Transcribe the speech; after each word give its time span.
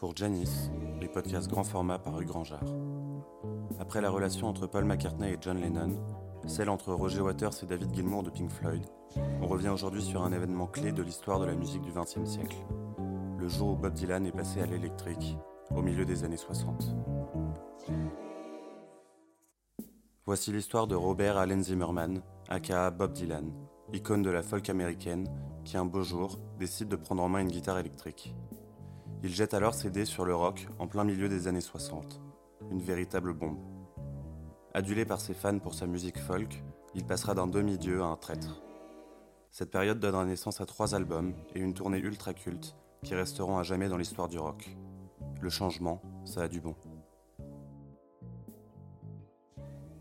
Pour 0.00 0.16
Janice, 0.16 0.70
les 0.98 1.08
podcasts 1.08 1.50
grand 1.50 1.62
format 1.62 1.98
par 1.98 2.14
Rue 2.14 2.24
Grandjard. 2.24 2.64
Après 3.78 4.00
la 4.00 4.08
relation 4.08 4.46
entre 4.46 4.66
Paul 4.66 4.86
McCartney 4.86 5.34
et 5.34 5.36
John 5.38 5.60
Lennon, 5.60 6.02
celle 6.46 6.70
entre 6.70 6.94
Roger 6.94 7.20
Waters 7.20 7.62
et 7.62 7.66
David 7.66 7.94
Gilmour 7.94 8.22
de 8.22 8.30
Pink 8.30 8.48
Floyd, 8.48 8.82
on 9.42 9.46
revient 9.46 9.68
aujourd'hui 9.68 10.00
sur 10.00 10.22
un 10.22 10.32
événement 10.32 10.68
clé 10.68 10.92
de 10.92 11.02
l'histoire 11.02 11.38
de 11.38 11.44
la 11.44 11.54
musique 11.54 11.82
du 11.82 11.92
XXe 11.92 12.24
siècle. 12.24 12.56
Le 13.38 13.46
jour 13.50 13.72
où 13.72 13.76
Bob 13.76 13.92
Dylan 13.92 14.24
est 14.24 14.32
passé 14.32 14.62
à 14.62 14.66
l'électrique, 14.66 15.36
au 15.76 15.82
milieu 15.82 16.06
des 16.06 16.24
années 16.24 16.38
60. 16.38 16.96
Voici 20.24 20.50
l'histoire 20.50 20.86
de 20.86 20.94
Robert 20.94 21.36
Allen 21.36 21.62
Zimmerman, 21.62 22.22
aka 22.48 22.90
Bob 22.90 23.12
Dylan, 23.12 23.52
icône 23.92 24.22
de 24.22 24.30
la 24.30 24.42
folk 24.42 24.70
américaine, 24.70 25.28
qui 25.66 25.76
un 25.76 25.84
beau 25.84 26.02
jour 26.02 26.38
décide 26.58 26.88
de 26.88 26.96
prendre 26.96 27.22
en 27.22 27.28
main 27.28 27.40
une 27.40 27.48
guitare 27.48 27.78
électrique. 27.78 28.34
Il 29.22 29.34
jette 29.34 29.52
alors 29.52 29.74
ses 29.74 29.90
dés 29.90 30.06
sur 30.06 30.24
le 30.24 30.34
rock 30.34 30.66
en 30.78 30.86
plein 30.86 31.04
milieu 31.04 31.28
des 31.28 31.46
années 31.46 31.60
60. 31.60 32.22
Une 32.70 32.80
véritable 32.80 33.34
bombe. 33.34 33.58
Adulé 34.72 35.04
par 35.04 35.20
ses 35.20 35.34
fans 35.34 35.58
pour 35.58 35.74
sa 35.74 35.86
musique 35.86 36.18
folk, 36.18 36.64
il 36.94 37.04
passera 37.04 37.34
d'un 37.34 37.46
demi-dieu 37.46 38.00
à 38.00 38.06
un 38.06 38.16
traître. 38.16 38.62
Cette 39.50 39.70
période 39.70 40.00
donnera 40.00 40.24
naissance 40.24 40.62
à 40.62 40.66
trois 40.66 40.94
albums 40.94 41.34
et 41.54 41.60
une 41.60 41.74
tournée 41.74 41.98
ultra 41.98 42.32
culte 42.32 42.76
qui 43.02 43.14
resteront 43.14 43.58
à 43.58 43.62
jamais 43.62 43.88
dans 43.90 43.98
l'histoire 43.98 44.28
du 44.28 44.38
rock. 44.38 44.74
Le 45.42 45.50
changement, 45.50 46.00
ça 46.24 46.44
a 46.44 46.48
du 46.48 46.60
bon. 46.62 46.74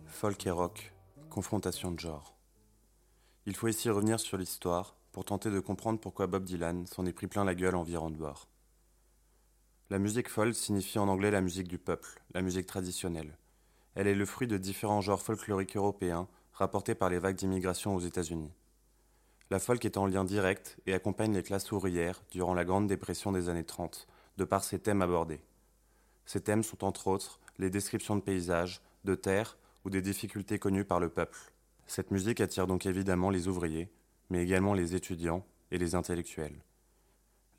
Folk 0.06 0.45
et 0.48 0.52
rock, 0.52 0.94
confrontation 1.30 1.92
de 1.92 2.00
genre. 2.00 2.38
Il 3.45 3.56
faut 3.56 3.67
ici 3.67 3.90
revenir 3.90 4.20
sur 4.20 4.38
l'histoire 4.38 4.95
pour 5.12 5.26
tenter 5.26 5.52
de 5.52 5.59
comprendre 5.59 6.00
pourquoi 6.00 6.28
Bob 6.28 6.45
Dylan 6.45 6.86
s'en 6.88 7.06
est 7.06 7.14
pris 7.14 7.28
plein 7.28 7.44
la 7.44 7.56
gueule 7.56 7.76
en 7.76 7.84
virant 7.84 8.12
de 8.12 8.17
bord. 8.17 8.48
La 9.92 9.98
musique 9.98 10.30
folk 10.30 10.54
signifie 10.54 11.00
en 11.00 11.08
anglais 11.08 11.32
la 11.32 11.42
musique 11.42 11.68
du 11.68 11.80
peuple, 11.80 12.22
la 12.36 12.44
musique 12.44 12.68
traditionnelle. 12.68 13.36
Elle 13.96 14.06
est 14.06 14.14
le 14.14 14.26
fruit 14.28 14.48
de 14.48 14.58
différents 14.58 15.02
genres 15.02 15.23
folkloriques 15.23 15.76
européens 15.76 16.28
rapportés 16.54 16.94
par 16.94 17.09
les 17.09 17.18
vagues 17.18 17.38
d'immigration 17.38 17.96
aux 17.96 18.00
États-Unis. 18.00 18.52
La 19.50 19.58
folk 19.58 19.84
est 19.86 19.98
en 19.98 20.06
lien 20.06 20.26
direct 20.26 20.78
et 20.86 20.94
accompagne 20.94 21.34
les 21.34 21.42
classes 21.42 21.72
ouvrières 21.72 22.22
durant 22.30 22.54
la 22.54 22.66
Grande 22.66 22.86
Dépression 22.86 23.31
des 23.31 23.50
années 23.50 23.64
30, 23.64 24.08
de 24.38 24.44
par 24.44 24.64
ses 24.64 24.78
thèmes 24.78 25.02
abordés. 25.02 25.42
Ces 26.28 26.42
thèmes 26.42 26.62
sont 26.62 26.84
entre 26.84 27.08
autres 27.08 27.40
les 27.58 27.72
descriptions 27.72 28.16
de 28.16 28.22
paysages, 28.22 28.84
de 29.06 29.16
terres 29.16 29.58
ou 29.86 29.90
des 29.90 30.03
difficultés 30.03 30.59
connues 30.59 30.86
par 30.86 31.00
le 31.00 31.09
peuple. 31.09 31.40
Cette 31.88 32.12
musique 32.12 32.42
attire 32.42 32.68
donc 32.68 32.86
évidemment 32.86 33.31
les 33.31 33.48
ouvriers, 33.48 33.90
mais 34.30 34.44
également 34.44 34.76
les 34.76 34.94
étudiants 34.94 35.44
et 35.72 35.80
les 35.80 35.96
intellectuels. 35.96 36.62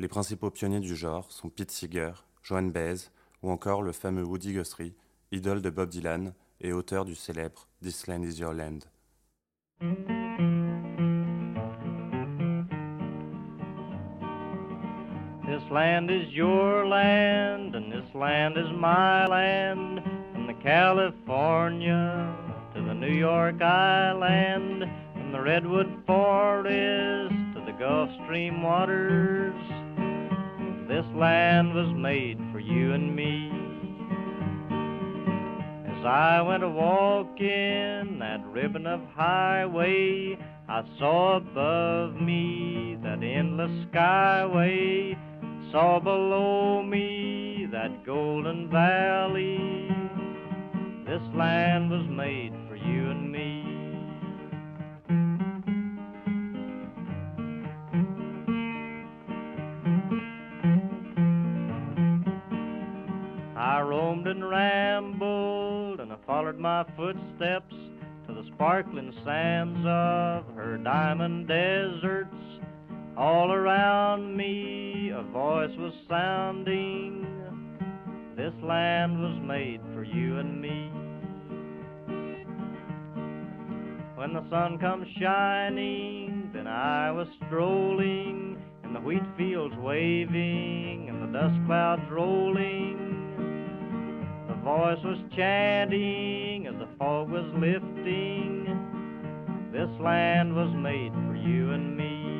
Les 0.00 0.08
principaux 0.08 0.50
pionniers 0.50 0.80
du 0.80 0.96
genre 0.96 1.30
sont 1.30 1.50
Pete 1.50 1.70
Seeger, 1.70 2.24
Joan 2.42 2.70
Baez 2.72 3.10
ou 3.42 3.50
encore 3.50 3.82
le 3.82 3.92
fameux 3.92 4.24
Woody 4.24 4.54
Guthrie, 4.54 4.94
idole 5.30 5.60
de 5.60 5.68
Bob 5.68 5.90
Dylan 5.90 6.32
et 6.62 6.72
auteur 6.72 7.04
du 7.04 7.14
célèbre 7.14 7.68
This 7.82 8.06
Land 8.06 8.22
Is 8.22 8.40
Your 8.40 8.54
Land. 8.54 8.78
This 15.44 15.70
land 15.70 16.10
is 16.10 16.32
your 16.32 16.86
land, 16.86 17.74
and 17.74 17.92
this 17.92 18.14
land 18.14 18.56
is 18.56 18.72
my 18.72 19.26
land, 19.26 20.00
from 20.32 20.46
the 20.46 20.54
California 20.62 22.34
to 22.74 22.80
the 22.80 22.94
New 22.94 23.12
York 23.12 23.60
Island, 23.60 24.86
from 25.12 25.32
the 25.32 25.40
Redwood 25.40 25.92
Forest 26.06 27.34
to 27.52 27.60
the 27.66 27.72
Gulf 27.78 28.08
Stream 28.24 28.62
waters. 28.62 29.79
This 30.90 31.06
land 31.14 31.72
was 31.72 31.86
made 31.94 32.36
for 32.50 32.58
you 32.58 32.94
and 32.94 33.14
me. 33.14 33.48
As 35.86 36.04
I 36.04 36.42
went 36.42 36.64
a 36.64 36.68
walking 36.68 38.18
that 38.18 38.44
ribbon 38.44 38.88
of 38.88 39.00
highway, 39.14 40.36
I 40.68 40.82
saw 40.98 41.36
above 41.36 42.20
me 42.20 42.98
that 43.04 43.22
endless 43.22 43.70
skyway, 43.86 45.16
saw 45.70 46.00
below 46.00 46.82
me 46.82 47.68
that 47.70 48.04
golden 48.04 48.68
valley. 48.68 49.86
This 51.06 51.22
land 51.36 51.88
was 51.92 52.04
made 52.08 52.52
I 63.60 63.82
roamed 63.82 64.26
and 64.26 64.48
rambled, 64.48 66.00
and 66.00 66.10
I 66.10 66.16
followed 66.26 66.58
my 66.58 66.82
footsteps 66.96 67.74
to 68.26 68.32
the 68.32 68.42
sparkling 68.54 69.12
sands 69.22 69.80
of 69.80 70.46
her 70.56 70.78
diamond 70.82 71.46
deserts. 71.46 72.34
All 73.18 73.52
around 73.52 74.34
me 74.34 75.10
a 75.10 75.22
voice 75.24 75.76
was 75.76 75.92
sounding. 76.08 77.26
This 78.34 78.54
land 78.62 79.20
was 79.20 79.38
made 79.42 79.82
for 79.92 80.04
you 80.04 80.38
and 80.38 80.58
me. 80.58 80.90
When 84.14 84.32
the 84.32 84.48
sun 84.48 84.78
comes 84.78 85.06
shining, 85.20 86.50
then 86.54 86.66
I 86.66 87.10
was 87.10 87.28
strolling, 87.46 88.56
and 88.84 88.96
the 88.96 89.00
wheat 89.00 89.22
fields 89.36 89.74
waving, 89.76 91.10
and 91.10 91.22
the 91.22 91.38
dust 91.38 91.60
clouds 91.66 92.10
rolling. 92.10 92.99
Voice 94.70 95.02
was 95.02 95.18
chanting 95.34 96.68
as 96.68 96.74
the 96.78 96.86
fog 96.96 97.28
was 97.28 97.44
lifting. 97.54 98.70
This 99.72 99.90
land 100.00 100.54
was 100.54 100.72
made 100.76 101.12
for 101.12 101.34
you 101.34 101.72
and 101.72 101.96
me. 101.96 102.30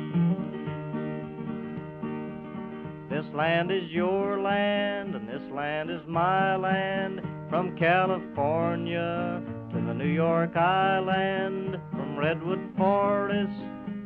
This 3.09 3.25
land 3.35 3.69
is 3.69 3.83
your 3.91 4.39
land, 4.39 5.13
and 5.13 5.27
this 5.27 5.41
land 5.53 5.91
is 5.91 5.99
my 6.07 6.55
land. 6.55 7.19
From 7.49 7.77
California 7.77 9.43
to 9.73 9.75
the 9.75 9.93
New 9.93 10.13
York 10.13 10.55
Island, 10.55 11.81
from 11.91 12.17
Redwood 12.17 12.63
Forest 12.77 13.59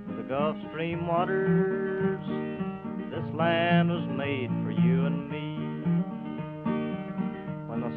to 0.08 0.16
the 0.18 0.24
Gulf 0.24 0.58
Stream 0.72 1.06
waters. 1.06 2.26
This 3.12 3.36
land 3.36 3.92
was 3.92 4.10
made 4.18 4.50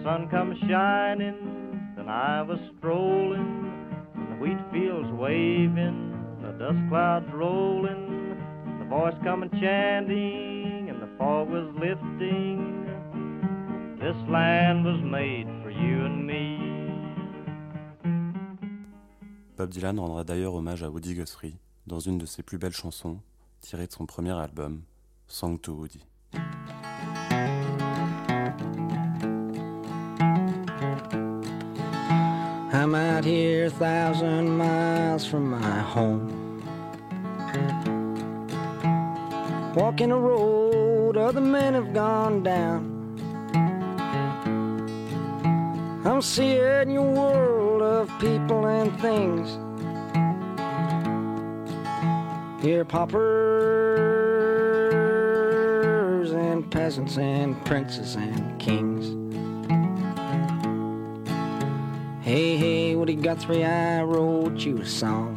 sun 0.03 0.29
comes 0.29 0.59
shining, 0.69 1.93
then 1.97 2.09
I 2.09 2.43
was 2.43 2.59
strolling, 2.79 3.71
and 4.15 4.33
the 4.33 4.37
wheat 4.43 4.59
fields 4.73 5.11
waving, 5.13 6.15
the 6.43 6.53
dust 6.53 6.79
clouds 6.89 7.27
rolling, 7.33 8.37
the 8.79 8.85
voice 8.87 9.15
coming 9.25 9.51
chanting, 9.61 10.89
and 10.91 11.03
the 11.03 11.09
fog 11.19 11.49
was 11.51 11.69
lifting. 11.75 12.87
This 14.01 14.17
land 14.29 14.85
was 14.85 15.01
made 15.03 15.49
for 15.63 15.71
you 15.71 16.07
and 16.07 16.27
me. 16.27 16.59
Bob 19.57 19.71
Dylan 19.71 19.99
rendra 19.99 20.23
d'ailleurs 20.23 20.55
hommage 20.55 20.83
à 20.85 20.91
Woody 20.91 21.15
Guthrie 21.15 21.59
dans 21.89 21.99
une 21.99 22.19
de 22.19 22.27
ses 22.27 22.43
plus 22.43 22.59
belles 22.59 22.73
chansons, 22.73 23.19
tirée 23.61 23.87
de 23.87 23.93
son 23.93 24.07
premier 24.07 24.39
album, 24.39 24.83
Song 25.27 25.59
to 25.59 25.73
Woody. 25.73 26.05
I'm 32.78 32.94
out 32.94 33.25
here 33.25 33.66
a 33.66 33.71
thousand 33.71 34.56
miles 34.56 35.27
from 35.27 35.50
my 35.50 35.81
home. 35.81 36.62
Walking 39.75 40.12
a 40.12 40.16
road 40.16 41.17
other 41.17 41.41
men 41.41 41.75
have 41.75 41.93
gone 41.93 42.44
down. 42.44 42.94
I'm 46.05 46.23
seeing 46.23 46.91
your 46.93 47.11
world 47.11 47.82
of 47.82 48.08
people 48.20 48.67
and 48.67 48.97
things. 49.00 49.58
Here, 52.62 52.85
paupers 52.85 53.19
and 56.31 56.70
peasants 56.70 57.19
and 57.19 57.64
princes 57.64 58.14
and 58.14 58.61
kings. 58.61 58.98
Hey, 62.29 62.59
hey, 62.59 62.95
Woody 62.95 63.15
Guthrie, 63.15 63.65
I 63.65 64.03
wrote 64.03 64.59
you 64.59 64.83
a 64.83 64.85
song 64.85 65.33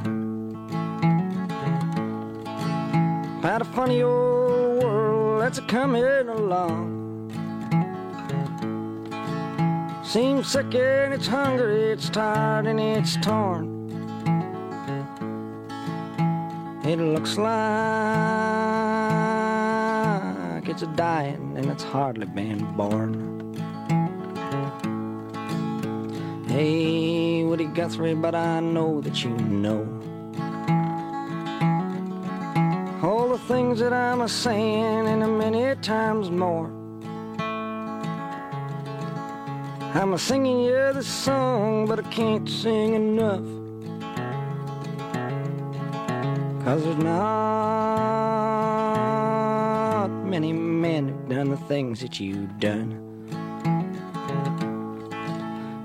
about 3.39 3.61
a 3.61 3.63
funny 3.63 4.01
old 4.01 4.83
world 4.83 5.41
that's 5.41 5.57
a 5.57 5.61
coming 5.67 6.03
along. 6.03 7.31
Seems 10.03 10.51
sick 10.51 10.75
and 10.75 11.13
it's 11.13 11.27
hungry, 11.27 11.91
it's 11.91 12.09
tired 12.09 12.67
and 12.67 12.77
it's 12.77 13.15
torn. 13.21 13.87
It 16.83 16.99
looks 16.99 17.37
like 17.37 17.47
it's 20.67 20.81
a 20.81 20.87
dying 20.97 21.53
and 21.55 21.67
it's 21.67 21.83
hardly 21.83 22.25
been 22.25 22.65
born. 22.75 23.30
Hey, 26.51 27.45
Woody 27.45 27.63
Guthrie, 27.63 28.13
but 28.13 28.35
I 28.35 28.59
know 28.59 28.99
that 28.99 29.23
you 29.23 29.29
know 29.29 29.87
all 33.01 33.29
the 33.29 33.37
things 33.47 33.79
that 33.79 33.93
I'm 33.93 34.19
a 34.19 34.27
saying 34.27 35.07
and 35.07 35.23
a 35.23 35.27
many 35.29 35.73
times 35.81 36.29
more. 36.29 36.67
I'm 39.95 40.11
a 40.11 40.17
singing 40.17 40.59
you 40.59 40.91
the 40.91 41.01
song, 41.01 41.85
but 41.85 42.05
I 42.05 42.09
can't 42.09 42.49
sing 42.49 42.95
enough. 42.95 43.45
Cause 46.65 46.83
there's 46.83 46.97
not 46.97 47.21
many 50.25 50.51
men 50.51 51.07
who've 51.07 51.29
done 51.29 51.49
the 51.49 51.57
things 51.57 52.01
that 52.01 52.19
you've 52.19 52.59
done. 52.59 53.00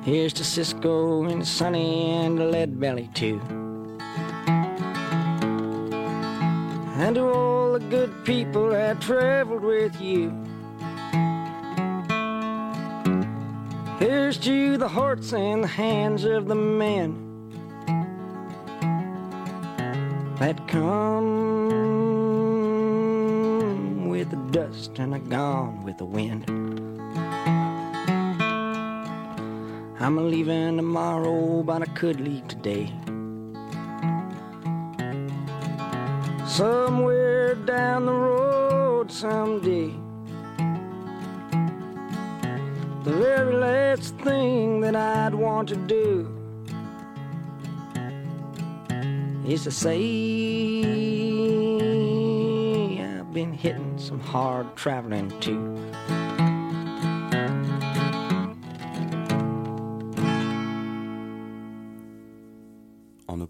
Here's 0.06 0.32
to 0.35 0.44
Cisco 0.44 1.25
and 1.25 1.44
Sonny 1.44 2.12
and 2.12 2.53
Lead 2.53 2.79
Belly 2.79 3.11
too. 3.12 3.41
And 6.94 7.17
to 7.17 7.23
all 7.23 7.73
the 7.73 7.81
good 7.81 8.25
people 8.25 8.70
that 8.70 9.00
traveled 9.00 9.64
with 9.64 10.00
you. 10.00 10.31
Here's 13.99 14.38
to 14.38 14.76
the 14.76 14.87
hearts 14.87 15.32
and 15.32 15.64
the 15.64 15.69
hands 15.69 16.23
of 16.23 16.47
the 16.47 16.55
men 16.55 17.50
that 20.38 20.69
come 20.69 21.17
with 24.08 24.31
the 24.31 24.37
dust 24.53 25.00
and 25.00 25.14
are 25.14 25.19
gone 25.19 25.82
with 25.82 25.99
the 25.99 26.05
wind. 26.05 26.75
I'm 29.98 30.31
leaving 30.31 30.76
tomorrow, 30.76 31.62
but 31.62 31.81
I 31.81 31.87
could 31.87 32.20
leave 32.20 32.46
today. 32.48 32.93
Somewhere 36.46 37.54
down 37.54 38.04
the 38.04 38.12
road 38.12 39.10
someday. 39.10 39.94
The 43.04 43.12
very 43.12 43.54
last 43.54 44.14
thing 44.16 44.82
that 44.82 44.94
I'd 44.94 45.34
want 45.34 45.70
to 45.70 45.76
do 45.76 46.31
is 49.48 49.64
to 49.64 49.70
say 49.70 49.96
I've 53.00 53.32
been 53.32 53.54
hitting 53.54 53.98
some 53.98 54.20
hard 54.20 54.76
traveling 54.76 55.31
too. 55.40 55.75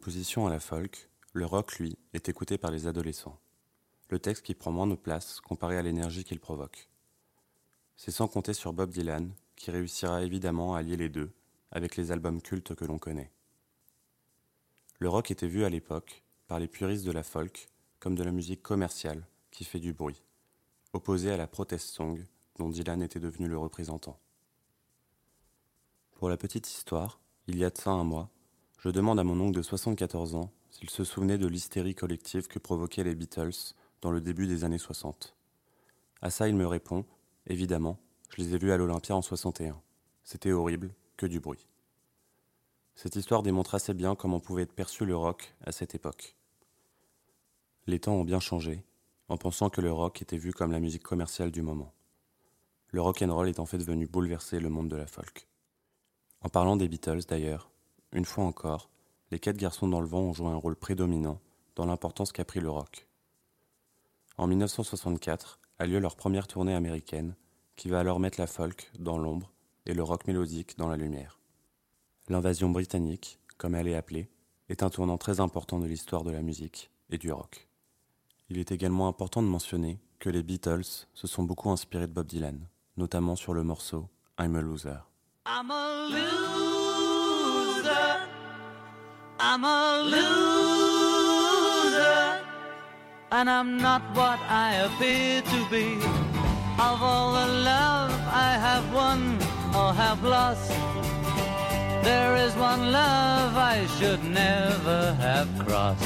À 0.09 0.51
la 0.51 0.61
folk, 0.61 1.11
le 1.33 1.47
rock, 1.47 1.81
lui, 1.81 1.99
est 2.13 2.29
écouté 2.29 2.59
par 2.59 2.71
les 2.71 2.87
adolescents. 2.87 3.41
Le 4.09 4.21
texte 4.21 4.45
qui 4.45 4.55
prend 4.55 4.71
moins 4.71 4.87
de 4.87 4.95
place 4.95 5.41
comparé 5.41 5.77
à 5.77 5.83
l'énergie 5.83 6.23
qu'il 6.23 6.39
provoque. 6.39 6.89
C'est 7.97 8.13
sans 8.13 8.29
compter 8.29 8.55
sur 8.55 8.73
Bob 8.73 8.91
Dylan, 8.91 9.33
qui 9.57 9.73
réussira 9.73 10.23
évidemment 10.23 10.77
à 10.77 10.83
lier 10.83 10.97
les 10.97 11.09
deux 11.09 11.33
avec 11.73 11.97
les 11.97 12.13
albums 12.13 12.41
cultes 12.41 12.77
que 12.77 12.85
l'on 12.85 13.01
connaît. 13.01 13.33
Le 15.01 15.09
rock 15.09 15.33
était 15.33 15.49
vu 15.49 15.65
à 15.65 15.71
l'époque, 15.71 16.23
par 16.47 16.61
les 16.61 16.69
puristes 16.69 17.05
de 17.05 17.11
la 17.11 17.25
folk, 17.25 17.69
comme 17.99 18.15
de 18.15 18.23
la 18.23 18.31
musique 18.31 18.63
commerciale 18.63 19.27
qui 19.51 19.65
fait 19.65 19.81
du 19.81 19.93
bruit, 19.93 20.23
opposée 20.93 21.33
à 21.33 21.37
la 21.37 21.49
protest 21.49 21.89
song 21.89 22.25
dont 22.61 22.69
Dylan 22.69 23.03
était 23.03 23.19
devenu 23.19 23.49
le 23.49 23.59
représentant. 23.59 24.21
Pour 26.13 26.29
la 26.29 26.37
petite 26.37 26.71
histoire, 26.71 27.19
il 27.49 27.59
y 27.59 27.65
a 27.65 27.71
de 27.71 27.77
ça 27.77 27.91
un 27.91 28.05
mois, 28.05 28.31
je 28.87 28.93
demande 28.93 29.19
à 29.19 29.25
mon 29.25 29.41
oncle 29.41 29.57
de 29.57 29.63
74 29.63 30.37
ans 30.37 30.53
s'il 30.71 30.91
se 30.91 31.03
souvenait 31.03 31.39
de 31.39 31.49
l'hystérie 31.49 31.97
collective 31.97 32.47
que 32.47 32.61
provoquaient 32.61 33.03
les 33.03 33.17
Beatles 33.17 33.75
dans 34.01 34.13
le 34.13 34.21
début 34.21 34.47
des 34.47 34.63
années 34.63 34.79
60. 34.79 35.35
À 36.23 36.31
ça, 36.31 36.47
il 36.47 36.55
me 36.55 36.69
répond 36.69 37.05
Évidemment, 37.49 37.99
je 38.29 38.41
les 38.41 38.55
ai 38.55 38.59
vus 38.59 38.71
à 38.71 38.77
l'Olympia 38.77 39.17
en 39.17 39.23
61. 39.23 39.83
C'était 40.23 40.53
horrible, 40.53 40.95
que 41.17 41.27
du 41.27 41.41
bruit. 41.41 41.67
Cette 42.95 43.17
histoire 43.17 43.43
démontre 43.43 43.75
assez 43.75 43.93
bien 43.93 44.15
comment 44.15 44.39
pouvait 44.39 44.63
être 44.63 44.73
perçu 44.73 45.05
le 45.05 45.17
rock 45.17 45.57
à 45.65 45.73
cette 45.73 45.97
époque. 45.97 46.37
Les 47.89 47.99
temps 47.99 48.15
ont 48.15 48.25
bien 48.25 48.39
changé, 48.39 48.85
en 49.29 49.37
pensant 49.37 49.69
que 49.69 49.81
le 49.81 49.91
rock 49.91 50.23
était 50.23 50.39
vu 50.39 50.53
comme 50.53 50.71
la 50.71 50.79
musique 50.79 51.03
commerciale 51.03 51.51
du 51.51 51.63
moment. 51.63 51.93
Le 52.93 53.01
rock 53.01 53.21
and 53.21 53.35
roll 53.35 53.49
est 53.49 53.59
en 53.59 53.67
fait 53.67 53.83
venu 53.83 54.07
bouleverser 54.07 54.61
le 54.61 54.69
monde 54.69 54.89
de 54.89 54.97
la 54.97 55.09
folk. 55.09 55.49
En 56.41 56.49
parlant 56.49 56.77
des 56.77 56.87
Beatles 56.87 57.23
d'ailleurs, 57.27 57.69
une 58.17 58.25
fois 58.25 58.45
encore, 58.45 58.89
les 59.31 59.39
quatre 59.39 59.59
garçons 59.59 59.89
dans 59.89 60.01
le 60.01 60.07
vent 60.07 60.21
ont 60.21 60.33
joué 60.33 60.49
un 60.49 60.57
rôle 60.57 60.75
prédominant 60.75 61.39
dans 61.75 61.85
l'importance 61.85 62.33
qu'a 62.33 62.47
pris 62.47 62.61
le 62.61 62.71
rock. 62.71 63.07
En 64.39 64.47
1964 64.47 65.61
a 65.79 65.87
lieu 65.87 65.99
leur 65.99 66.17
première 66.17 66.47
tournée 66.47 66.75
américaine, 66.75 67.37
qui 67.77 67.89
va 67.89 68.01
alors 68.01 68.19
mettre 68.19 68.41
la 68.41 68.47
folk 68.47 68.91
dans 68.99 69.19
l'ombre 69.19 69.53
et 69.85 69.93
le 69.93 70.03
rock 70.03 70.27
mélodique 70.27 70.79
dans 70.79 70.89
la 70.89 70.97
lumière. 70.97 71.39
L'invasion 72.29 72.71
britannique, 72.71 73.39
comme 73.59 73.75
elle 73.75 73.87
est 73.87 73.95
appelée, 73.95 74.31
est 74.71 74.83
un 74.83 74.89
tournant 74.89 75.19
très 75.19 75.41
important 75.41 75.79
de 75.79 75.87
l'histoire 75.87 76.25
de 76.25 76.31
la 76.31 76.41
musique 76.41 76.91
et 77.11 77.19
du 77.19 77.31
rock. 77.31 77.69
Il 78.49 78.59
est 78.59 78.73
également 78.73 79.09
important 79.09 79.43
de 79.43 79.49
mentionner 79.49 80.01
que 80.21 80.31
les 80.31 80.43
Beatles 80.43 81.07
se 81.13 81.27
sont 81.27 81.43
beaucoup 81.43 81.71
inspirés 81.71 82.07
de 82.07 82.13
Bob 82.13 82.27
Dylan, 82.27 82.67
notamment 82.97 83.37
sur 83.37 83.53
le 83.53 83.63
morceau 83.63 84.09
I'm 84.41 84.57
a 84.57 84.63
Loser. 84.63 85.01
I'm 85.47 85.71
a 85.71 86.09
loser. 86.09 86.76
I'm 89.39 89.65
a 89.65 90.03
loser. 90.15 91.27
And 93.33 93.51
I'm 93.51 93.79
not 93.79 94.03
what 94.15 94.39
I 94.49 94.75
appear 94.87 95.43
to 95.43 95.67
be. 95.71 95.97
Of 96.79 97.03
all 97.03 97.33
the 97.33 97.47
love 97.73 98.13
I 98.31 98.59
have 98.67 98.93
won 98.93 99.39
or 99.75 99.93
have 99.95 100.23
lost, 100.23 100.71
there 102.05 102.37
is 102.37 102.55
one 102.57 102.93
love 102.93 103.57
I 103.57 103.87
should 103.99 104.23
never 104.25 105.15
have 105.15 105.49
crossed. 105.67 106.05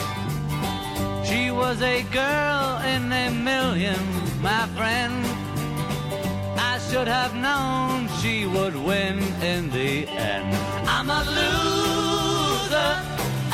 She 1.28 1.50
was 1.50 1.82
a 1.82 2.02
girl 2.04 2.78
in 2.94 3.12
a 3.12 3.30
million, 3.30 4.00
my 4.42 4.66
friend. 4.76 5.39
Should 6.90 7.06
have 7.06 7.37
known 7.37 8.09
she 8.20 8.47
would 8.47 8.75
win 8.75 9.20
in 9.40 9.70
the 9.70 10.09
end. 10.09 10.56
I'm 10.88 11.09
a 11.09 11.23
loser, 11.38 12.92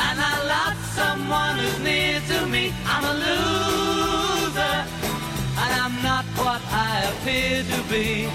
and 0.07 0.17
I 0.19 0.35
lost 0.53 0.95
someone 0.95 1.59
who's 1.59 1.79
near 1.81 2.19
to 2.19 2.47
me. 2.47 2.73
I'm 2.87 3.03
a 3.03 3.13
loser, 3.13 4.77
and 5.61 5.71
I'm 5.83 6.01
not 6.01 6.25
what 6.41 6.61
I 6.71 7.03
appear 7.11 7.61
to 7.61 7.79
be. 7.93 8.27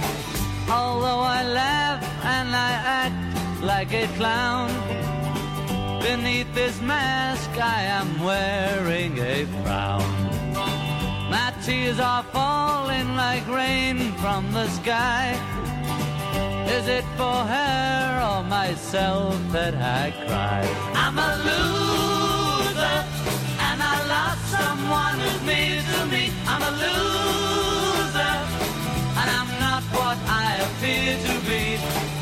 Although 0.71 1.23
I 1.39 1.43
laugh 1.43 2.05
and 2.25 2.55
I 2.55 2.73
act 3.03 3.61
like 3.61 3.93
a 3.93 4.07
clown, 4.17 4.71
beneath 6.01 6.55
this 6.55 6.81
mask 6.81 7.51
I 7.59 7.83
am 7.99 8.23
wearing 8.23 9.19
a 9.19 9.47
frown. 9.65 10.32
My 11.33 11.51
tears 11.65 11.99
are 11.99 12.23
falling 12.25 13.17
like 13.17 13.49
rain 13.49 14.13
from 14.23 14.53
the 14.53 14.69
sky. 14.69 15.33
Is 16.77 16.87
it 16.89 17.07
for 17.17 17.39
her 17.55 18.21
or 18.31 18.45
myself 18.45 19.35
that 19.51 19.75
I 19.75 20.11
cry? 20.27 20.63
I'm 21.03 21.17
a 21.31 21.33
loser, 21.49 22.99
and 23.67 23.79
I 23.93 23.97
lost 24.15 24.43
someone 24.59 25.17
who's 25.25 25.43
near 25.49 25.81
to 25.93 26.01
me. 26.13 26.25
I'm 26.53 26.63
a 26.71 26.73
loser, 26.85 28.35
and 29.21 29.29
I'm 29.39 29.51
not 29.67 29.83
what 29.97 30.19
I 30.29 30.49
appear 30.67 31.17
to 31.29 31.35
be. 31.49 32.22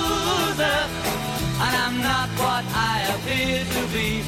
I 3.41 3.43
appear 3.43 3.65
to 3.65 3.87
be. 3.87 4.21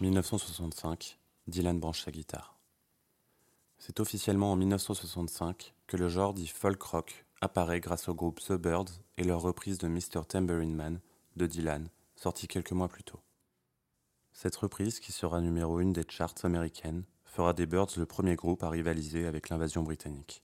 1965, 0.00 1.18
Dylan 1.48 1.78
branche 1.78 2.02
sa 2.02 2.10
guitare. 2.10 2.58
C'est 3.78 4.00
officiellement 4.00 4.52
en 4.52 4.56
1965 4.56 5.74
que 5.86 5.96
le 5.96 6.08
genre 6.08 6.34
dit 6.34 6.46
folk 6.46 6.82
rock 6.82 7.24
apparaît 7.40 7.80
grâce 7.80 8.08
au 8.08 8.14
groupe 8.14 8.40
The 8.40 8.52
Birds 8.52 9.00
et 9.16 9.24
leur 9.24 9.40
reprise 9.40 9.78
de 9.78 9.88
Mr. 9.88 10.24
Tambourine 10.28 10.74
Man 10.74 11.00
de 11.36 11.46
Dylan, 11.46 11.88
sortie 12.16 12.48
quelques 12.48 12.72
mois 12.72 12.88
plus 12.88 13.04
tôt. 13.04 13.20
Cette 14.32 14.56
reprise, 14.56 15.00
qui 15.00 15.12
sera 15.12 15.40
numéro 15.40 15.80
une 15.80 15.92
des 15.92 16.04
charts 16.08 16.34
américaines, 16.42 17.04
fera 17.24 17.52
des 17.52 17.66
Birds 17.66 17.96
le 17.96 18.06
premier 18.06 18.34
groupe 18.34 18.62
à 18.62 18.70
rivaliser 18.70 19.26
avec 19.26 19.48
l'invasion 19.48 19.82
britannique. 19.82 20.42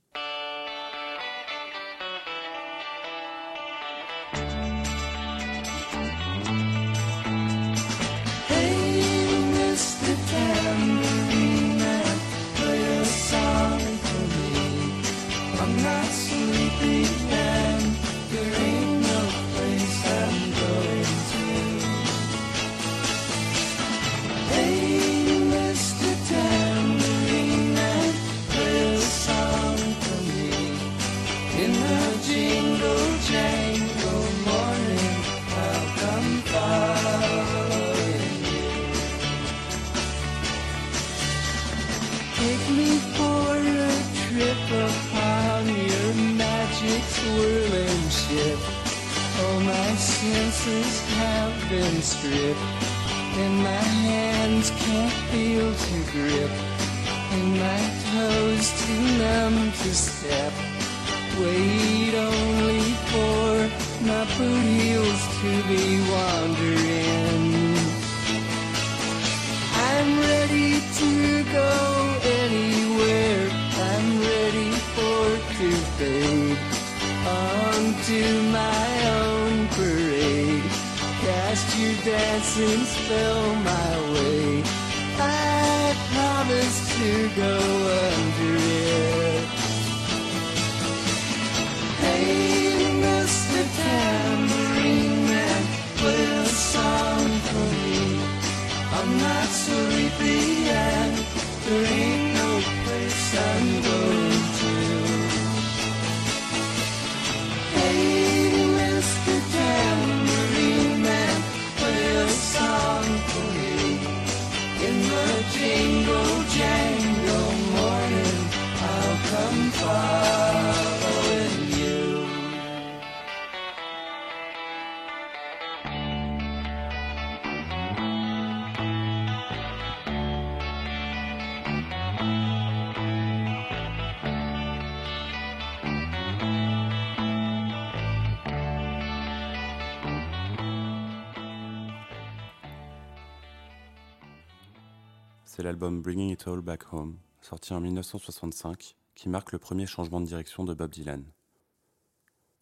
L'album 145.73 146.03
Bringing 146.03 146.29
It 146.29 146.47
All 146.47 146.61
Back 146.61 146.93
Home, 146.93 147.17
sorti 147.41 147.73
en 147.73 147.79
1965, 147.79 148.95
qui 149.15 149.27
marque 149.27 149.53
le 149.53 149.57
premier 149.57 149.87
changement 149.87 150.21
de 150.21 150.27
direction 150.27 150.63
de 150.63 150.75
Bob 150.75 150.91
Dylan. 150.91 151.25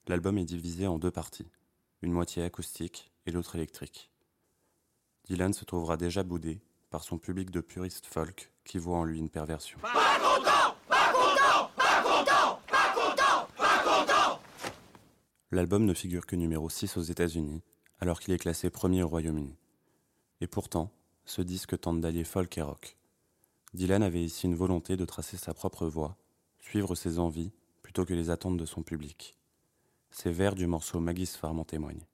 L'album 0.08 0.38
est 0.38 0.46
divisé 0.46 0.88
en 0.88 0.98
deux 0.98 1.12
parties, 1.12 1.51
une 2.01 2.13
moitié 2.13 2.41
acoustique 2.41 3.12
et 3.25 3.32
l'autre 3.32 3.58
électrique. 3.58 4.10
Dylan 5.25 5.51
se 5.51 5.65
trouvera 5.65 5.98
déjà 5.98 6.24
boudé 6.24 6.62
par 6.89 7.03
son 7.03 7.18
public 7.18 7.51
de 7.51 7.60
puristes 7.60 8.06
folk 8.06 8.53
qui 8.63 8.77
voit 8.77 9.00
en 9.00 9.03
lui 9.03 9.20
une 9.20 9.30
perversion. 9.30 9.77
L'album 15.51 15.84
ne 15.84 15.94
figure 15.94 16.25
que 16.25 16.38
numéro 16.38 16.70
6 16.70 16.96
aux 16.96 17.01
États-Unis, 17.01 17.62
alors 18.00 18.22
qu'il 18.22 18.34
est 18.34 18.39
classé 18.39 18.70
premier 18.70 19.03
au 19.03 19.10
Royaume-Uni. 19.10 19.58
Et 20.39 20.48
pourtant, 20.48 20.94
ce 21.25 21.41
disque 21.41 21.77
tente 21.77 22.00
d'allier 22.00 22.24
folk 22.24 22.58
et 22.58 22.62
rock. 22.62 22.96
Dylan 23.74 24.04
avait 24.04 24.24
ici 24.24 24.48
une 24.48 24.56
volonté 24.56 24.98
de 24.98 25.06
tracer 25.06 25.38
sa 25.38 25.54
propre 25.54 25.88
voie, 25.88 26.18
suivre 26.60 26.96
ses 26.96 27.20
envies 27.20 27.51
plutôt 27.82 28.06
que 28.06 28.13
les 28.13 28.30
attentes 28.30 28.58
de 28.58 28.66
son 28.66 28.84
public. 28.84 29.38
Ces 30.10 30.32
vers 30.32 30.56
du 30.56 30.68
morceau 30.68 31.00
Maggie's 31.00 31.38
Farm 31.38 31.60
en 31.60 31.63
témoignent. 31.63 32.06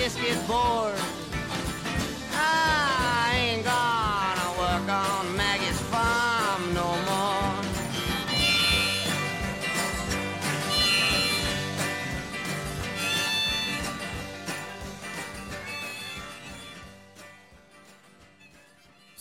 Just 0.00 0.18
get 0.18 0.46
bored. 0.48 1.09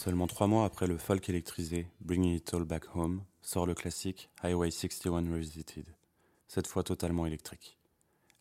Seulement 0.10 0.26
trois 0.26 0.48
mois 0.48 0.66
après 0.66 0.88
le 0.88 0.98
folk 0.98 1.30
électrisé 1.30 1.86
Bringing 2.02 2.34
It 2.34 2.52
All 2.56 2.64
Back 2.64 2.96
Home 2.96 3.24
sort 3.44 3.68
le 3.68 3.76
classique 3.76 4.32
Highway 4.42 4.72
61 4.72 5.32
Revisited, 5.32 5.86
cette 6.48 6.66
fois 6.66 6.82
totalement 6.82 7.28
électrique. 7.28 7.78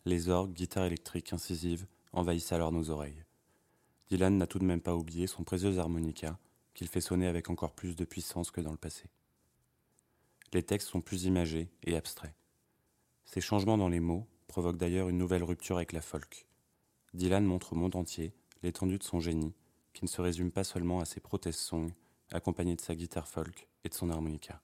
Les 0.07 0.31
orgues, 0.31 0.55
guitares 0.55 0.87
électriques 0.87 1.35
incisives 1.35 1.87
envahissent 2.15 2.53
alors 2.53 2.73
nos 2.73 2.89
oreilles. 2.89 3.23
Dylan 4.09 4.39
n'a 4.39 4.47
tout 4.47 4.59
de 4.59 4.65
même 4.65 4.81
pas 4.81 4.97
oublié 4.97 5.27
son 5.27 5.45
précieux 5.45 5.79
harmonica 5.79 6.39
qu'il 6.73 6.89
fait 6.89 7.03
sonner 7.03 7.27
avec 7.27 7.51
encore 7.51 7.75
plus 7.75 7.97
de 7.97 8.07
puissance 8.07 8.51
que 8.51 8.63
dans 8.63 8.73
le 8.73 8.79
passé. 8.79 9.11
Les 10.55 10.63
textes 10.63 10.89
sont 10.89 11.03
plus 11.03 11.25
imagés 11.25 11.69
et 11.85 11.99
abstraits. 11.99 12.33
Ces 13.27 13.43
changements 13.43 13.77
dans 13.77 13.91
les 13.91 14.01
mots 14.01 14.27
provoquent 14.47 14.79
d'ailleurs 14.79 15.11
une 15.11 15.19
nouvelle 15.19 15.45
rupture 15.45 15.77
avec 15.77 15.93
la 15.93 16.01
folk. 16.01 16.47
Dylan 17.13 17.45
montre 17.45 17.75
au 17.75 17.77
monde 17.77 17.95
entier 17.95 18.33
l'étendue 18.63 18.97
de 18.97 19.05
son 19.05 19.21
génie, 19.21 19.53
qui 19.99 20.05
ne 20.05 20.09
se 20.09 20.23
résume 20.23 20.53
pas 20.53 20.63
seulement 20.63 21.01
à 21.01 21.05
ses 21.05 21.19
protest 21.19 21.59
songs 21.59 21.91
accompagnés 22.31 22.77
de 22.77 22.81
sa 22.81 22.95
guitare 22.95 23.27
folk 23.27 23.67
et 23.83 23.89
de 23.89 23.95
son 23.95 24.11
harmonica. 24.11 24.63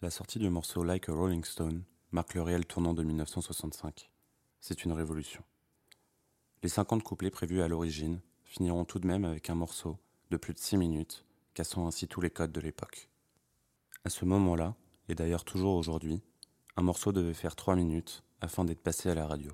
La 0.00 0.08
sortie 0.08 0.38
du 0.38 0.48
morceau 0.48 0.82
Like 0.82 1.10
a 1.10 1.12
Rolling 1.12 1.44
Stone 1.44 1.84
marque 2.12 2.32
le 2.32 2.40
réel 2.40 2.64
tournant 2.64 2.94
de 2.94 3.02
1965. 3.02 4.10
C'est 4.62 4.86
une 4.86 4.92
révolution. 4.92 5.44
Les 6.62 6.70
50 6.70 7.02
couplets 7.02 7.30
prévus 7.30 7.60
à 7.60 7.68
l'origine 7.68 8.22
finiront 8.42 8.86
tout 8.86 8.98
de 8.98 9.06
même 9.06 9.26
avec 9.26 9.50
un 9.50 9.54
morceau 9.54 9.98
de 10.30 10.38
plus 10.38 10.54
de 10.54 10.58
6 10.58 10.78
minutes, 10.78 11.26
cassant 11.52 11.86
ainsi 11.86 12.08
tous 12.08 12.22
les 12.22 12.30
codes 12.30 12.52
de 12.52 12.62
l'époque. 12.62 13.10
À 14.06 14.08
ce 14.08 14.24
moment-là, 14.24 14.76
et 15.10 15.14
d'ailleurs 15.14 15.44
toujours 15.44 15.74
aujourd'hui, 15.74 16.22
un 16.76 16.82
morceau 16.82 17.12
devait 17.12 17.34
faire 17.34 17.54
3 17.54 17.76
minutes 17.76 18.24
afin 18.40 18.64
d'être 18.64 18.82
passé 18.82 19.10
à 19.10 19.14
la 19.14 19.26
radio. 19.26 19.52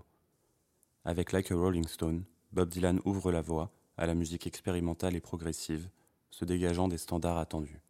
Avec 1.04 1.32
Like 1.32 1.50
a 1.50 1.56
Rolling 1.56 1.88
Stone, 1.88 2.22
Bob 2.52 2.68
Dylan 2.68 3.00
ouvre 3.04 3.32
la 3.32 3.42
voie 3.42 3.72
à 3.96 4.06
la 4.06 4.14
musique 4.14 4.46
expérimentale 4.46 5.14
et 5.14 5.20
progressive, 5.20 5.88
se 6.30 6.44
dégageant 6.44 6.88
des 6.88 6.98
standards 6.98 7.38
attendus. 7.38 7.80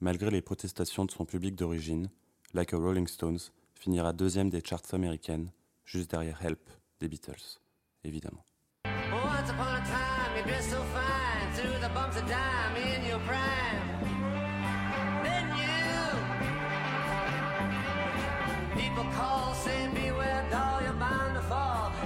Malgré 0.00 0.30
les 0.30 0.42
protestations 0.42 1.04
de 1.04 1.10
son 1.10 1.24
public 1.24 1.56
d'origine, 1.56 2.08
Like 2.54 2.72
a 2.72 2.76
Rolling 2.76 3.06
Stones 3.06 3.40
finira 3.74 4.12
deuxième 4.12 4.50
des 4.50 4.62
charts 4.64 4.92
américaines, 4.92 5.50
juste 5.84 6.10
derrière 6.10 6.44
Help 6.44 6.70
des 7.00 7.08
Beatles, 7.08 7.58
évidemment. 8.04 8.44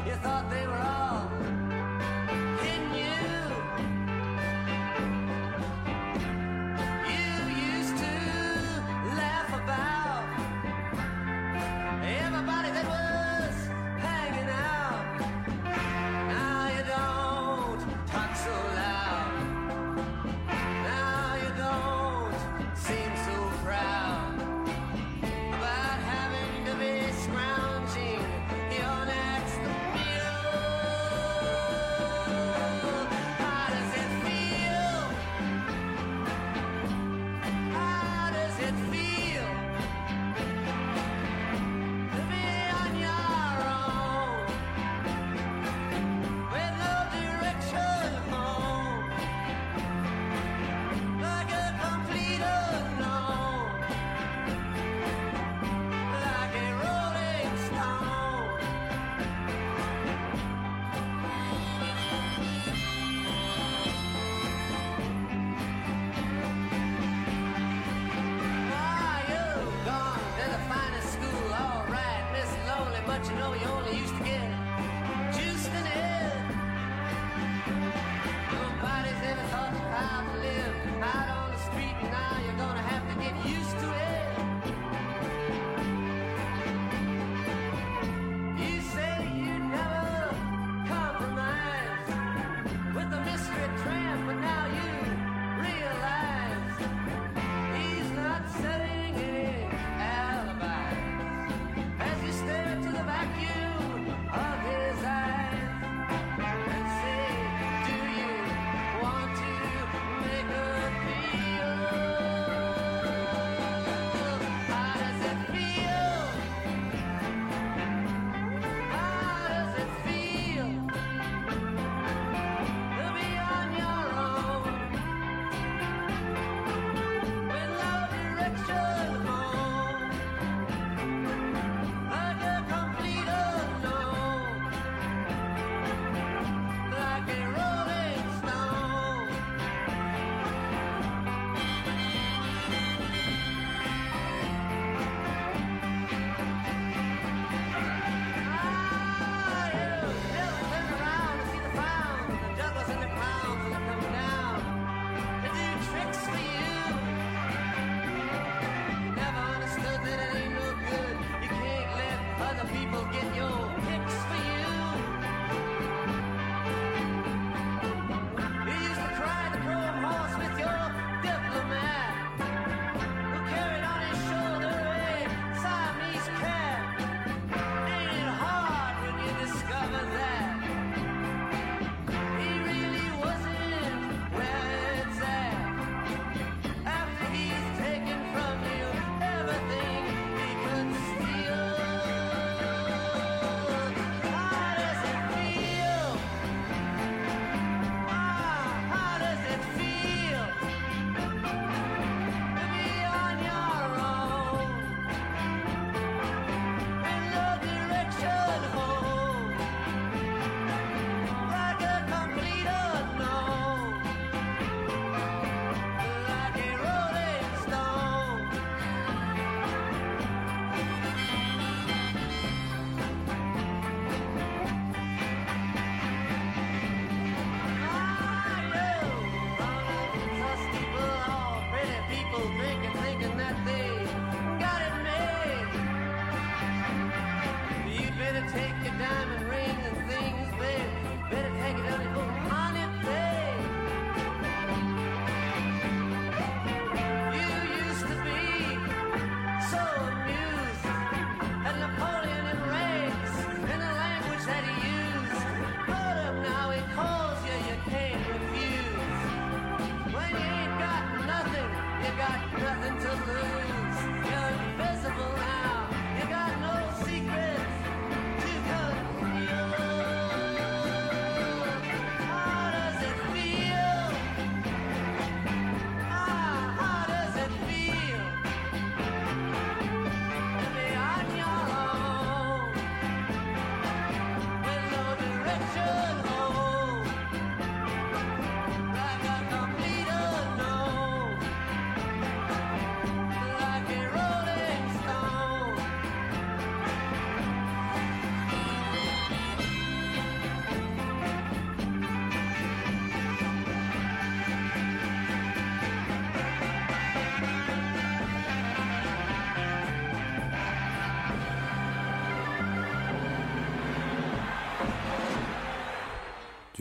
The 0.05 0.21
bumps 0.21 0.52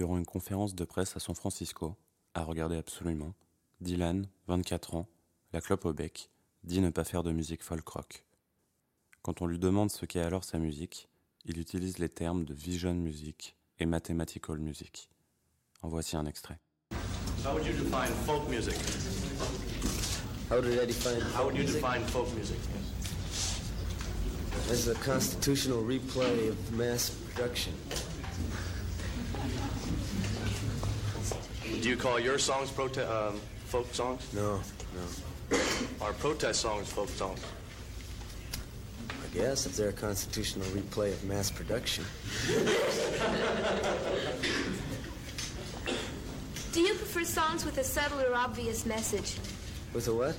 Durant 0.02 0.18
une 0.18 0.26
conférence 0.26 0.74
de 0.74 0.84
presse 0.84 1.16
à 1.16 1.20
San 1.20 1.36
Francisco, 1.36 1.96
à 2.34 2.44
regarder 2.44 2.76
absolument, 2.76 3.36
Dylan, 3.82 4.28
24 4.48 4.96
ans, 4.96 5.08
la 5.54 5.62
clope 5.62 5.86
au 5.86 5.94
bec, 5.94 6.32
dit 6.64 6.82
ne 6.82 6.90
pas 6.90 7.04
faire 7.04 7.22
de 7.22 7.32
musique 7.32 7.62
folk 7.62 7.88
rock. 7.88 8.26
Quand 9.22 9.44
on 9.44 9.46
lui 9.46 9.60
demande 9.60 9.92
ce 9.92 10.08
qu'est 10.08 10.22
alors 10.22 10.44
sa 10.44 10.58
musique, 10.58 11.08
il 11.46 11.60
utilise 11.60 12.00
les 12.00 12.10
termes 12.10 12.46
de 12.46 12.54
vision 12.56 12.96
music 12.96 13.56
et 13.78 13.86
mathematical 13.86 14.58
music. 14.58 15.08
En 15.84 15.88
voici 15.88 16.18
un 16.18 16.26
extrait. 16.26 16.58
How 17.46 17.54
would 17.54 17.68
you 17.68 17.74
define 17.74 18.12
folk 18.26 18.50
music? 18.50 18.74
How 20.50 20.62
did 20.62 20.82
I 20.82 20.88
define 20.88 21.22
How 21.38 21.44
would 21.44 21.56
you 21.56 21.62
music? 21.62 21.80
define 21.80 22.02
folk 22.08 22.28
music? 22.34 22.58
As 24.72 24.88
a 24.88 24.96
constitutional 24.96 25.84
replay 25.86 26.50
of 26.50 26.72
mass 26.72 27.12
production. 27.36 27.74
Do 31.80 31.90
you 31.90 31.96
call 31.98 32.20
your 32.20 32.38
songs 32.38 32.70
prote- 32.70 33.08
um, 33.10 33.40
folk 33.66 33.94
songs? 33.94 34.22
No, 34.34 34.60
no. 34.96 35.58
Are 36.02 36.14
protest 36.14 36.62
songs 36.62 36.92
folk 36.92 37.10
songs? 37.10 37.40
I 39.10 39.34
guess 39.38 39.66
if 39.66 39.76
they're 39.78 39.90
a 39.90 39.94
constitutional 39.94 40.66
replay 40.68 41.12
of 41.12 41.24
mass 41.24 41.50
production. 41.50 42.04
Do 46.74 46.82
you 46.82 46.94
prefer 46.94 47.24
songs 47.24 47.66
with 47.66 47.78
a 47.78 47.84
subtle 47.84 48.20
or 48.22 48.34
obvious 48.36 48.86
message? 48.86 49.38
With 49.94 50.08
a 50.08 50.14
what? 50.14 50.38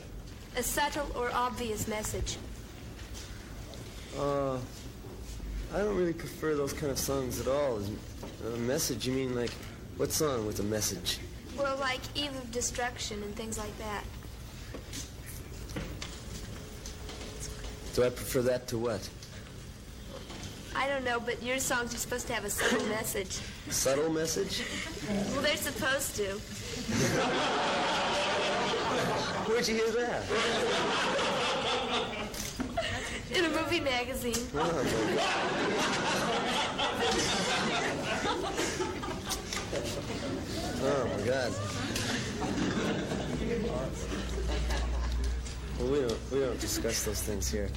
A 0.56 0.62
subtle 0.62 1.10
or 1.14 1.30
obvious 1.32 1.88
message. 1.88 2.36
Uh, 4.18 4.56
I 5.74 5.78
don't 5.78 5.96
really 5.96 6.12
prefer 6.12 6.54
those 6.54 6.72
kind 6.72 6.92
of 6.92 6.98
songs 6.98 7.40
at 7.40 7.48
all. 7.48 7.78
Is- 7.78 7.90
A 8.54 8.56
message, 8.58 9.06
you 9.06 9.12
mean 9.14 9.34
like, 9.34 9.52
what 10.02 10.10
song 10.10 10.44
with 10.44 10.58
a 10.58 10.64
message? 10.64 11.20
Well, 11.56 11.76
like 11.76 12.00
Eve 12.16 12.34
of 12.34 12.50
Destruction 12.50 13.22
and 13.22 13.36
things 13.36 13.56
like 13.56 13.78
that. 13.78 14.02
Do 17.94 18.02
I 18.02 18.08
prefer 18.10 18.42
that 18.42 18.66
to 18.66 18.78
what? 18.78 19.08
I 20.74 20.88
don't 20.88 21.04
know, 21.04 21.20
but 21.20 21.40
your 21.40 21.60
songs 21.60 21.94
are 21.94 21.98
supposed 21.98 22.26
to 22.26 22.32
have 22.32 22.44
a 22.44 22.50
subtle 22.50 22.84
message. 22.86 23.38
Subtle 23.68 24.10
message? 24.10 24.64
Well, 25.34 25.42
they're 25.42 25.56
supposed 25.56 26.16
to. 26.16 26.24
Where'd 29.46 29.68
you 29.68 29.76
hear 29.76 29.92
that? 29.92 30.24
In 33.38 33.44
a 33.44 33.50
movie 33.50 33.78
magazine. 33.78 34.48
Oh 34.56 34.82
my 40.82 41.26
God. 41.26 41.52
Well, 45.78 45.90
we 45.90 46.00
don't 46.00 46.18
we 46.32 46.40
don't 46.40 46.60
discuss 46.60 47.04
those 47.04 47.22
things 47.22 47.50
here. 47.50 47.68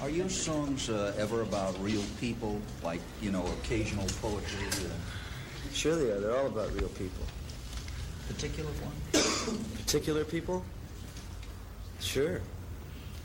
Are 0.00 0.08
your 0.08 0.28
songs 0.28 0.88
uh, 0.90 1.14
ever 1.18 1.42
about 1.42 1.76
real 1.82 2.02
people, 2.20 2.60
like, 2.82 3.00
you 3.20 3.32
know, 3.32 3.44
occasional 3.62 4.06
poetry? 4.20 4.66
Uh, 4.68 4.88
Sure 5.72 5.96
they 5.96 6.08
are. 6.12 6.20
They're 6.20 6.36
all 6.36 6.46
about 6.46 6.72
real 6.74 6.88
people. 6.90 7.24
particular 8.28 8.70
one? 8.70 9.58
Particular 9.76 10.24
people? 10.24 10.64
Sure. 11.98 12.40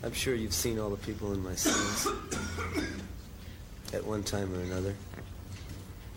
I'm 0.02 0.12
sure 0.12 0.34
you've 0.34 0.52
seen 0.54 0.80
all 0.80 0.90
the 0.90 0.96
people 0.96 1.32
in 1.32 1.44
my 1.44 1.54
songs 1.54 2.08
at 3.92 4.04
one 4.04 4.24
time 4.24 4.52
or 4.52 4.60
another. 4.62 4.96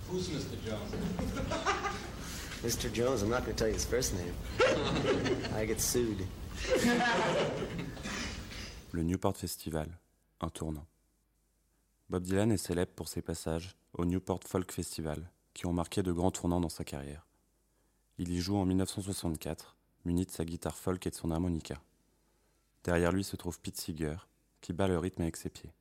Who's 0.10 0.30
Mr. 0.30 0.58
Jones? 0.66 0.92
Mr. 2.64 2.92
Jones, 2.92 3.24
I'm 3.24 3.30
not 3.30 3.44
going 3.44 3.56
to 3.56 3.58
tell 3.58 3.68
you 3.68 3.74
his 3.74 3.86
first 3.86 4.14
name. 4.16 4.34
I 5.56 5.66
get 5.66 5.82
sued. 5.82 6.26
Le 8.92 9.04
Newport 9.04 9.36
Festival, 9.36 9.88
un 10.40 10.50
tournant. 10.50 10.86
Bob 12.10 12.24
Dylan 12.24 12.52
est 12.52 12.58
célèbre 12.58 12.92
pour 12.96 13.08
ses 13.08 13.22
passages 13.22 13.76
au 13.94 14.06
Newport 14.06 14.42
Folk 14.46 14.72
Festival, 14.72 15.30
qui 15.54 15.66
ont 15.66 15.74
marqué 15.74 16.04
de 16.04 16.12
grands 16.12 16.32
tournants 16.32 16.62
dans 16.62 16.70
sa 16.70 16.84
carrière. 16.84 17.28
Il 18.18 18.32
y 18.32 18.40
joue 18.40 18.56
en 18.56 18.66
1964, 18.66 19.76
muni 20.06 20.26
de 20.26 20.32
sa 20.32 20.46
guitare 20.46 20.78
folk 20.78 21.06
et 21.08 21.10
de 21.10 21.16
son 21.16 21.32
harmonica. 21.32 21.82
Derrière 22.84 23.12
lui 23.12 23.24
se 23.24 23.36
trouve 23.36 23.60
Pete 23.60 23.80
Seeger, 23.80 24.28
qui 24.62 24.74
bat 24.74 24.88
le 24.88 24.98
rythme 24.98 25.24
avec 25.24 25.38
ses 25.38 25.50
pieds. 25.50 25.74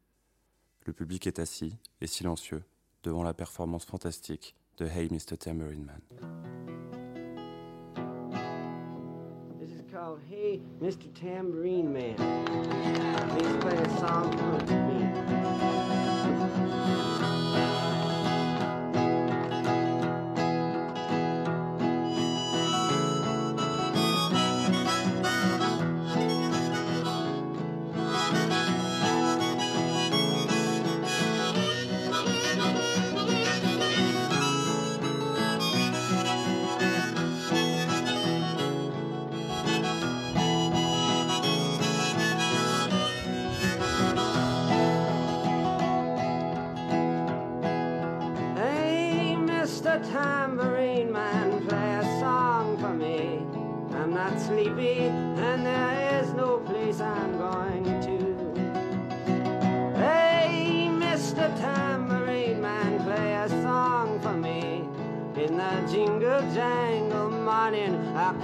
Le 0.87 0.93
public 0.93 1.27
est 1.27 1.39
assis 1.39 1.77
et 2.01 2.07
silencieux 2.07 2.65
devant 3.03 3.23
la 3.23 3.35
performance 3.35 3.85
fantastique 3.85 4.55
de 4.79 4.87
Hey 4.87 5.09
Mr. 5.11 5.37
Tambourine 5.37 5.85
Man. 5.85 6.01
This 9.61 9.71
is 9.71 9.83
called 9.93 10.21
Hey, 10.29 10.61
Mr. 10.81 11.12
Tambourine 11.15 11.93
Man. 11.93 12.17
Please 13.31 13.57
play 13.61 13.77
a 13.77 13.88
song 13.99 14.31
for 14.37 14.73
me. 14.75 15.72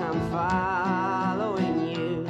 I'll 0.01 0.15
following 0.31 1.89
you. 1.89 2.25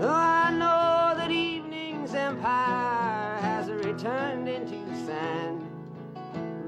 Though 0.00 0.08
I 0.08 0.50
know 0.52 1.14
that 1.14 1.30
evening's 1.30 2.14
empire 2.14 3.38
has 3.42 3.68
returned 3.70 4.48
into 4.48 4.78
sand, 5.04 5.62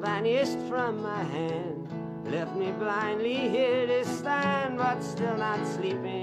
vanished 0.01 0.59
from 0.69 1.03
my 1.03 1.23
hand, 1.25 1.88
left 2.27 2.55
me 2.57 2.73
blindly 2.73 3.49
here 3.49 3.87
to 3.87 4.05
stand, 4.05 4.77
but 4.77 5.01
still 5.01 5.38
not 5.38 5.67
sleeping. 5.67 6.17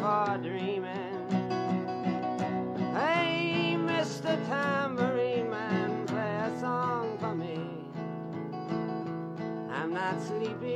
For 0.00 0.38
dreaming. 0.40 1.26
Hey, 2.94 3.76
Mr. 3.76 4.36
Tambourine 4.46 5.50
Man, 5.50 6.06
play 6.06 6.36
a 6.36 6.60
song 6.60 7.18
for 7.18 7.34
me. 7.34 7.58
I'm 9.70 9.92
not 9.92 10.22
sleepy, 10.22 10.67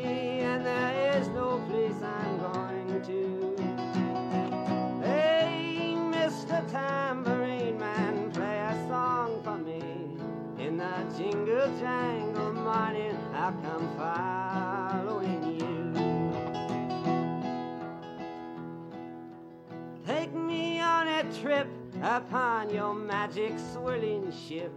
your 22.73 22.95
magic 22.95 23.53
swirling 23.73 24.33
ship. 24.33 24.73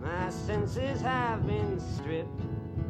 My 0.00 0.30
senses 0.30 1.02
have 1.02 1.46
been 1.46 1.78
stripped. 1.78 2.40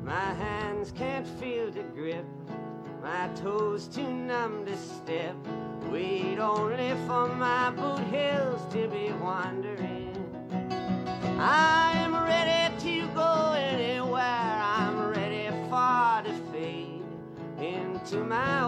My 0.05 0.35
hands 0.35 0.93
can't 0.93 1.27
feel 1.27 1.73
to 1.73 1.83
grip. 1.83 2.25
My 3.03 3.29
toes 3.35 3.89
too 3.89 4.09
numb 4.09 4.67
to 4.67 4.77
step. 4.77 5.35
Wait 5.91 6.39
only 6.39 6.91
for 7.07 7.27
my 7.35 7.71
boot 7.71 8.05
heels 8.07 8.61
to 8.73 8.87
be 8.87 9.13
wandering. 9.21 10.15
I 11.41 11.93
am 11.97 12.15
ready 12.15 12.77
to 12.85 13.09
go 13.15 13.53
anywhere. 13.57 14.23
I'm 14.23 15.09
ready 15.09 15.49
for 15.69 16.23
to 16.25 16.53
fade 16.53 17.03
into 17.59 18.19
my 18.19 18.63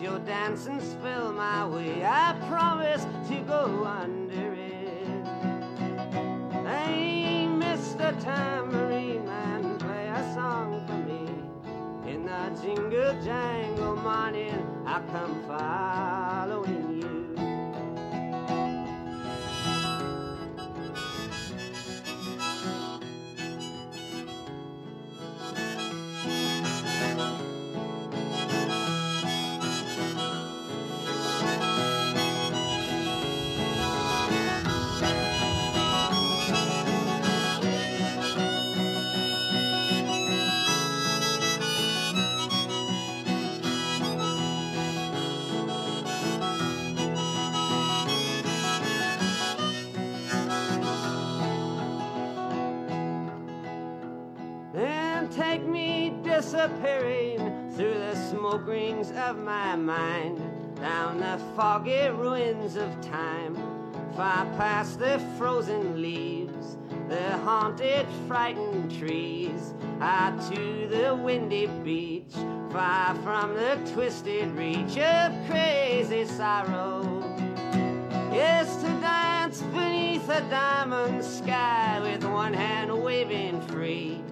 you'll 0.00 0.18
dance 0.20 0.66
and 0.66 0.80
spill 0.80 1.32
my 1.32 1.66
way. 1.66 2.04
I 2.04 2.36
promise 2.48 3.04
to 3.28 3.40
go 3.42 3.84
under 3.84 4.52
it. 4.54 5.26
Hey, 6.66 7.46
Mr. 7.48 8.18
Tambourine 8.22 9.24
Man, 9.24 9.78
play 9.78 10.06
a 10.06 10.34
song 10.34 10.86
for 10.86 10.94
me. 10.94 12.12
In 12.12 12.26
the 12.26 12.60
jingle 12.62 13.14
jangle 13.24 13.96
morning, 13.96 14.84
I 14.86 15.00
come 15.10 15.42
following 15.46 16.92
you. 16.92 16.97
Disappearing 56.58 57.38
through 57.76 57.94
the 57.94 58.16
smoke 58.16 58.66
rings 58.66 59.12
of 59.12 59.38
my 59.38 59.76
mind, 59.76 60.38
down 60.74 61.20
the 61.20 61.40
foggy 61.54 62.08
ruins 62.08 62.74
of 62.74 63.00
time, 63.00 63.54
far 64.16 64.44
past 64.56 64.98
the 64.98 65.20
frozen 65.38 66.02
leaves, 66.02 66.76
the 67.08 67.30
haunted, 67.44 68.04
frightened 68.26 68.90
trees, 68.98 69.72
out 70.00 70.36
to 70.52 70.88
the 70.88 71.14
windy 71.14 71.66
beach, 71.84 72.34
far 72.72 73.14
from 73.22 73.54
the 73.54 73.78
twisted 73.94 74.50
reach 74.56 74.98
of 74.98 75.32
crazy 75.48 76.24
sorrow. 76.24 77.22
Yes, 78.32 78.82
to 78.82 78.88
dance 79.00 79.62
beneath 79.62 80.28
a 80.28 80.40
diamond 80.50 81.24
sky 81.24 82.00
with 82.00 82.24
one 82.24 82.52
hand 82.52 82.90
waving 83.00 83.60
free, 83.68 84.24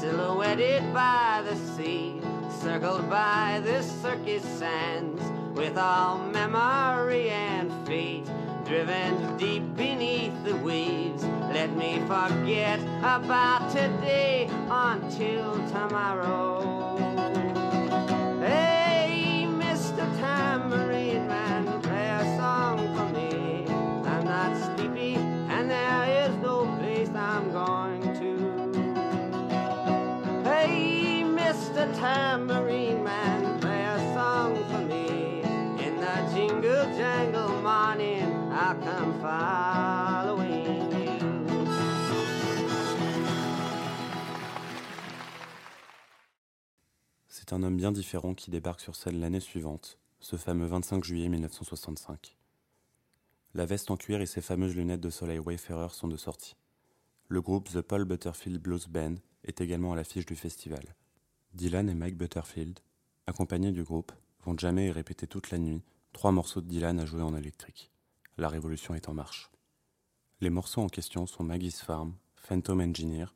silhouetted 0.00 0.92
by 0.92 1.42
the 1.44 1.56
sea, 1.76 2.20
circled 2.60 3.08
by 3.08 3.60
the 3.64 3.82
circus 3.82 4.42
sands, 4.58 5.22
with 5.58 5.76
all 5.78 6.18
memory 6.18 7.30
and 7.30 7.70
fate 7.86 8.26
driven 8.64 9.36
deep 9.36 9.62
beneath 9.76 10.32
the 10.44 10.56
waves. 10.56 11.22
Let 11.52 11.76
me 11.76 12.00
forget 12.06 12.80
about 13.02 13.70
today 13.70 14.48
until 14.68 15.54
tomorrow. 15.68 16.73
C'est 47.28 47.52
un 47.54 47.62
homme 47.62 47.76
bien 47.76 47.90
différent 47.90 48.34
qui 48.34 48.50
débarque 48.50 48.80
sur 48.80 48.96
scène 48.96 49.20
l'année 49.20 49.40
suivante, 49.40 49.98
ce 50.20 50.36
fameux 50.36 50.66
25 50.66 51.02
juillet 51.04 51.28
1965. 51.30 52.36
La 53.54 53.64
veste 53.64 53.90
en 53.90 53.96
cuir 53.96 54.20
et 54.20 54.26
ses 54.26 54.42
fameuses 54.42 54.76
lunettes 54.76 55.00
de 55.00 55.10
soleil 55.10 55.38
Wayfarer 55.38 55.88
sont 55.90 56.08
de 56.08 56.16
sortie. 56.18 56.56
Le 57.28 57.40
groupe 57.40 57.70
The 57.70 57.80
Paul 57.80 58.04
Butterfield 58.04 58.60
Blues 58.60 58.88
Band 58.88 59.14
est 59.44 59.62
également 59.62 59.94
à 59.94 59.96
l'affiche 59.96 60.26
du 60.26 60.36
festival. 60.36 60.94
Dylan 61.54 61.88
et 61.88 61.94
Mike 61.94 62.16
Butterfield, 62.16 62.80
accompagnés 63.28 63.70
du 63.70 63.84
groupe, 63.84 64.10
vont 64.44 64.58
jamais 64.58 64.86
et 64.86 64.90
répéter 64.90 65.28
toute 65.28 65.52
la 65.52 65.58
nuit 65.58 65.82
trois 66.12 66.32
morceaux 66.32 66.60
de 66.60 66.66
Dylan 66.66 66.98
à 66.98 67.06
jouer 67.06 67.22
en 67.22 67.36
électrique. 67.36 67.92
La 68.38 68.48
révolution 68.48 68.94
est 68.96 69.08
en 69.08 69.14
marche. 69.14 69.52
Les 70.40 70.50
morceaux 70.50 70.80
en 70.80 70.88
question 70.88 71.26
sont 71.26 71.44
Maggie's 71.44 71.80
Farm, 71.80 72.16
Phantom 72.34 72.80
Engineer 72.80 73.26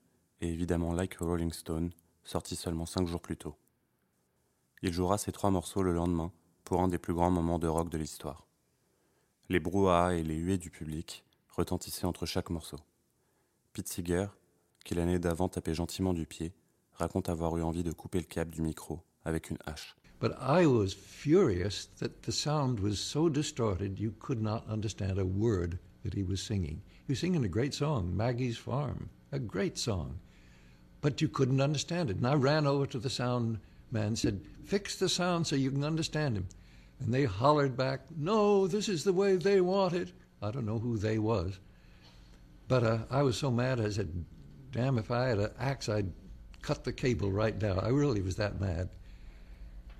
et 0.41 0.49
évidemment 0.49 0.93
Like 0.93 1.23
a 1.23 1.25
Rolling 1.25 1.53
Stone, 1.53 1.93
sorti 2.25 2.57
seulement 2.57 2.87
cinq 2.87 3.07
jours 3.07 3.23
plus 3.23 3.37
tôt. 3.37 3.55
Il 4.83 4.93
jouera 4.93 5.17
ces 5.17 5.31
trois 5.31 5.53
morceaux 5.53 5.85
le 5.85 5.93
lendemain 5.93 6.33
pour 6.65 6.81
un 6.81 6.89
des 6.89 6.99
plus 6.99 7.15
grands 7.15 7.31
moments 7.31 7.61
de 7.61 7.69
rock 7.69 7.89
de 7.89 7.99
l'histoire. 7.99 8.49
Les 9.49 9.61
brouhahas 9.61 10.15
et 10.15 10.25
les 10.25 10.37
huées 10.37 10.59
du 10.59 10.71
public 10.71 11.25
retentissaient 11.51 12.05
entre 12.05 12.27
chaque 12.27 12.51
morceau. 12.51 12.79
Pete 13.73 13.89
Seeger, 13.89 14.27
qui 14.85 14.97
l'année 14.97 15.21
d'avant 15.21 15.49
tapait 15.49 15.75
gentiment 15.75 16.15
du 16.15 16.27
pied, 16.27 16.53
raconte 16.99 17.29
avoir 17.29 17.57
eu 17.57 17.63
envie 17.63 17.83
de 17.83 17.93
couper 17.93 18.19
le 18.19 18.25
câble 18.25 18.51
du 18.51 18.63
micro 18.63 19.01
avec 19.25 19.51
une 19.51 19.59
hache. 19.67 19.95
But 20.21 20.37
I 20.41 20.67
was 20.67 20.93
furious 20.93 21.87
that 21.99 22.23
the 22.23 22.33
sound 22.33 22.81
was 22.81 22.99
so 22.99 23.29
distorted 23.29 24.01
you 24.01 24.13
could 24.19 24.43
not 24.43 24.67
understand 24.69 25.19
a 25.19 25.25
word 25.25 25.79
that 26.03 26.15
he 26.15 26.25
was 26.25 26.43
singing. 26.43 26.83
He 27.07 27.13
was 27.13 27.21
singing 27.21 27.45
a 27.45 27.49
great 27.49 27.73
song, 27.73 28.17
Maggie's 28.17 28.59
Farm, 28.59 29.11
a 29.31 29.39
great 29.39 29.79
song, 29.79 30.19
but 31.01 31.21
you 31.21 31.29
couldn't 31.29 31.61
understand 31.61 32.11
it. 32.11 32.17
And 32.17 32.27
I 32.27 32.35
ran 32.35 32.67
over 32.67 32.87
to 32.87 32.99
the 32.99 33.11
sound 33.11 33.61
man 33.91 34.17
said, 34.17 34.41
Fix 34.65 34.97
the 34.97 35.09
sound 35.09 35.47
so 35.47 35.57
you 35.57 35.71
can 35.71 35.85
understand 35.85 36.37
him. 36.37 36.47
And 37.01 37.15
they 37.15 37.25
hollered 37.25 37.77
back, 37.77 38.01
No, 38.17 38.67
this 38.67 38.89
is 38.89 39.05
the 39.05 39.13
way 39.13 39.37
they 39.37 39.61
want 39.61 39.95
it. 39.95 40.13
I 40.43 40.51
don't 40.51 40.67
know 40.67 40.79
who 40.79 40.99
they 40.99 41.19
was. 41.19 41.59
But 42.67 42.85
uh, 42.85 42.99
I 43.11 43.23
was 43.23 43.37
so 43.37 43.51
mad, 43.51 43.81
I 43.81 43.89
said, 43.91 44.25
Damn, 44.73 44.99
if 44.99 45.11
I 45.11 45.29
had 45.29 45.39
an 45.39 45.51
axe, 45.59 45.89
I'd 45.89 46.13
cut 46.69 46.85
the 46.85 46.93
cable 46.93 47.31
right 47.31 47.59
now. 47.63 47.79
I 47.83 47.89
really 47.89 48.21
was 48.21 48.37
that 48.37 48.61
mad. 48.61 48.91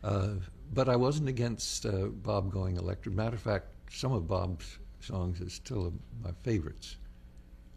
Uh, 0.05 0.33
but 0.75 0.87
I 0.87 0.97
wasn't 0.97 1.31
against 1.31 1.87
uh, 1.87 2.09
Bob 2.09 2.53
going 2.53 2.77
electric. 2.77 3.15
Matter 3.15 3.37
of 3.37 3.41
fact, 3.41 3.69
some 3.91 4.13
of 4.13 4.29
Bob's 4.29 4.77
songs 5.01 5.41
are 5.41 5.49
still 5.49 5.95
my 6.23 6.31
favorites. 6.43 6.97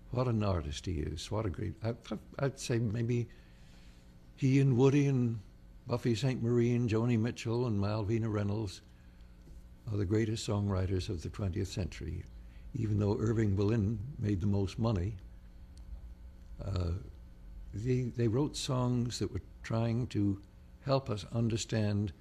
What 0.09 0.27
an 0.27 0.43
artist 0.43 0.85
he 0.85 0.95
is. 0.95 1.31
What 1.31 1.45
a 1.45 1.49
great. 1.49 1.73
I, 1.85 1.93
I'd 2.39 2.59
say 2.59 2.79
maybe 2.79 3.29
he 4.35 4.59
and 4.59 4.75
Woody 4.75 5.07
and 5.07 5.39
Buffy 5.87 6.13
Sainte-Marie 6.13 6.75
and 6.75 6.89
Joni 6.89 7.17
Mitchell 7.17 7.67
and 7.67 7.79
Malvina 7.79 8.29
Reynolds 8.29 8.81
are 9.89 9.97
the 9.97 10.05
greatest 10.05 10.45
songwriters 10.45 11.07
of 11.07 11.21
the 11.21 11.29
20th 11.29 11.67
century. 11.67 12.25
Even 12.75 12.99
though 12.99 13.17
Irving 13.21 13.55
Berlin 13.55 13.99
made 14.19 14.41
the 14.41 14.47
most 14.47 14.77
money, 14.77 15.15
uh, 16.65 16.91
they, 17.73 18.11
they 18.15 18.27
wrote 18.27 18.55
songs 18.55 19.19
that 19.19 19.31
were 19.31 19.41
trying 19.63 20.07
to 20.07 20.41
help 20.85 21.09
us 21.09 21.25
understand 21.31 22.13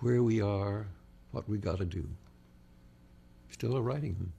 where 0.00 0.22
we 0.22 0.40
are, 0.40 0.86
what 1.32 1.48
we 1.48 1.58
got 1.58 1.78
to 1.78 1.84
do. 1.84 2.08
Still 3.50 3.76
are 3.76 3.82
writing 3.82 4.14
them. 4.14 4.32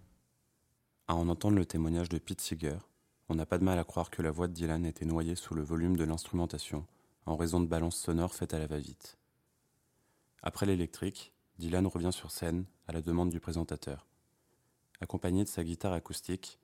À 1.07 1.15
en 1.15 1.27
entendre 1.27 1.57
le 1.57 1.65
témoignage 1.65 2.09
de 2.09 2.17
Pete 2.17 2.41
Seeger, 2.41 2.77
on 3.27 3.35
n'a 3.35 3.45
pas 3.45 3.57
de 3.57 3.63
mal 3.63 3.77
à 3.77 3.83
croire 3.83 4.09
que 4.09 4.21
la 4.21 4.31
voix 4.31 4.47
de 4.47 4.53
Dylan 4.53 4.85
était 4.85 5.05
noyée 5.05 5.35
sous 5.35 5.53
le 5.53 5.61
volume 5.61 5.97
de 5.97 6.03
l'instrumentation 6.03 6.85
en 7.25 7.35
raison 7.35 7.59
de 7.59 7.67
balances 7.67 7.97
sonores 7.97 8.33
faites 8.33 8.53
à 8.53 8.59
la 8.59 8.67
va-vite. 8.67 9.17
Après 10.41 10.65
l'électrique, 10.65 11.33
Dylan 11.59 11.85
revient 11.85 12.11
sur 12.11 12.31
scène 12.31 12.65
à 12.87 12.93
la 12.93 13.01
demande 13.01 13.29
du 13.29 13.39
présentateur. 13.39 14.07
Accompagné 15.01 15.43
de 15.43 15.49
sa 15.49 15.63
guitare 15.63 15.93
acoustique, 15.93 16.59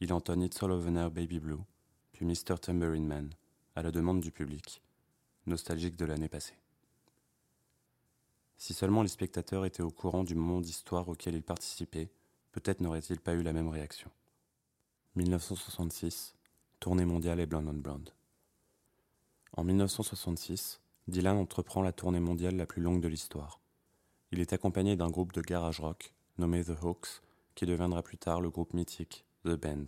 il 0.00 0.12
entonne 0.12 0.42
It's 0.42 0.62
All 0.62 0.70
Over 0.70 0.90
Now 0.90 1.10
Baby 1.10 1.40
Blue, 1.40 1.60
puis 2.22 2.28
Mr. 2.28 2.56
Tambourine 2.56 3.06
Man, 3.06 3.30
à 3.74 3.82
la 3.82 3.90
demande 3.90 4.20
du 4.20 4.30
public, 4.30 4.80
nostalgique 5.46 5.96
de 5.96 6.04
l'année 6.04 6.28
passée. 6.28 6.54
Si 8.56 8.74
seulement 8.74 9.02
les 9.02 9.08
spectateurs 9.08 9.64
étaient 9.64 9.82
au 9.82 9.90
courant 9.90 10.22
du 10.22 10.36
moment 10.36 10.60
d'histoire 10.60 11.08
auquel 11.08 11.34
ils 11.34 11.42
participaient, 11.42 12.12
peut-être 12.52 12.80
n'auraient-ils 12.80 13.18
pas 13.18 13.34
eu 13.34 13.42
la 13.42 13.52
même 13.52 13.68
réaction. 13.68 14.08
1966, 15.16 16.36
tournée 16.78 17.04
mondiale 17.04 17.40
et 17.40 17.46
Blonde 17.46 17.66
on 17.68 17.74
Blonde. 17.74 18.10
En 19.56 19.64
1966, 19.64 20.80
Dylan 21.08 21.38
entreprend 21.38 21.82
la 21.82 21.92
tournée 21.92 22.20
mondiale 22.20 22.54
la 22.54 22.66
plus 22.66 22.82
longue 22.82 23.00
de 23.00 23.08
l'histoire. 23.08 23.58
Il 24.30 24.38
est 24.38 24.52
accompagné 24.52 24.94
d'un 24.94 25.10
groupe 25.10 25.32
de 25.32 25.40
garage 25.40 25.80
rock 25.80 26.14
nommé 26.38 26.62
The 26.62 26.80
Hawks, 26.82 27.20
qui 27.56 27.66
deviendra 27.66 28.04
plus 28.04 28.18
tard 28.18 28.40
le 28.40 28.50
groupe 28.50 28.74
mythique 28.74 29.24
The 29.44 29.60
Band. 29.60 29.86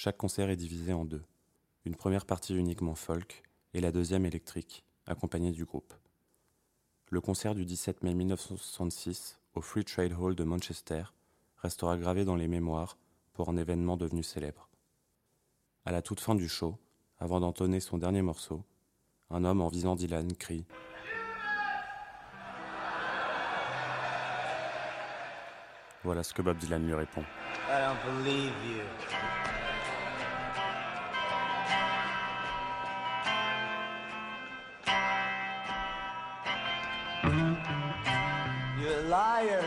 Chaque 0.00 0.16
concert 0.16 0.48
est 0.48 0.54
divisé 0.54 0.92
en 0.92 1.04
deux, 1.04 1.24
une 1.84 1.96
première 1.96 2.24
partie 2.24 2.54
uniquement 2.54 2.94
folk 2.94 3.42
et 3.74 3.80
la 3.80 3.90
deuxième 3.90 4.26
électrique, 4.26 4.84
accompagnée 5.06 5.50
du 5.50 5.64
groupe. 5.64 5.92
le 7.10 7.20
concert 7.20 7.56
du 7.56 7.64
17 7.64 8.04
mai 8.04 8.14
1966 8.14 9.40
au 9.54 9.60
Free 9.60 9.84
Trade 9.84 10.12
Hall 10.12 10.36
de 10.36 10.44
Manchester 10.44 11.02
restera 11.56 11.98
gravé 11.98 12.24
dans 12.24 12.36
les 12.36 12.46
mémoires 12.46 12.96
pour 13.32 13.48
un 13.48 13.56
événement 13.56 13.96
devenu 13.96 14.22
célèbre. 14.22 14.68
À 15.84 15.90
la 15.90 16.00
toute 16.00 16.20
fin 16.20 16.36
du 16.36 16.48
show, 16.48 16.78
avant 17.18 17.40
d'entonner 17.40 17.80
son 17.80 17.98
dernier 17.98 18.22
morceau, 18.22 18.62
un 19.30 19.42
homme 19.42 19.60
en 19.60 19.66
visant 19.66 19.96
Dylan 19.96 20.32
crie 20.36 20.64
Voilà 26.04 26.22
ce 26.22 26.32
que 26.32 26.42
Bob 26.42 26.56
Dylan 26.58 26.86
lui 26.86 26.94
répond. 26.94 27.24
I 27.68 27.80
don't 27.80 28.22
believe 28.22 28.54
you. 28.64 29.47
Liar. 39.08 39.64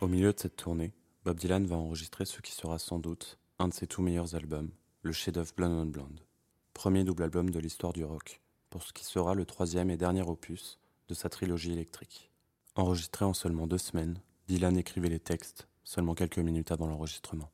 Au 0.00 0.06
milieu 0.06 0.32
de 0.32 0.38
cette 0.38 0.56
tournée, 0.56 0.92
Bob 1.24 1.38
Dylan 1.38 1.66
va 1.66 1.76
enregistrer 1.76 2.24
ce 2.24 2.40
qui 2.40 2.52
sera 2.52 2.78
sans 2.78 2.98
doute 2.98 3.38
un 3.58 3.68
de 3.68 3.74
ses 3.74 3.86
tout 3.86 4.02
meilleurs 4.02 4.34
albums, 4.34 4.70
le 5.02 5.12
chef-d'œuvre 5.12 5.52
Blonde 5.56 5.72
on 5.72 5.86
Blonde, 5.86 6.20
premier 6.72 7.04
double 7.04 7.24
album 7.24 7.50
de 7.50 7.58
l'histoire 7.58 7.92
du 7.92 8.04
rock, 8.04 8.40
pour 8.70 8.82
ce 8.82 8.92
qui 8.92 9.04
sera 9.04 9.34
le 9.34 9.44
troisième 9.44 9.90
et 9.90 9.96
dernier 9.96 10.22
opus 10.22 10.78
de 11.08 11.14
sa 11.14 11.28
trilogie 11.28 11.72
électrique. 11.72 12.30
Enregistré 12.76 13.24
en 13.24 13.34
seulement 13.34 13.66
deux 13.66 13.78
semaines, 13.78 14.20
Dylan 14.48 14.76
écrivait 14.76 15.08
les 15.08 15.20
textes 15.20 15.68
seulement 15.84 16.14
quelques 16.14 16.38
minutes 16.38 16.72
avant 16.72 16.86
l'enregistrement. 16.86 17.53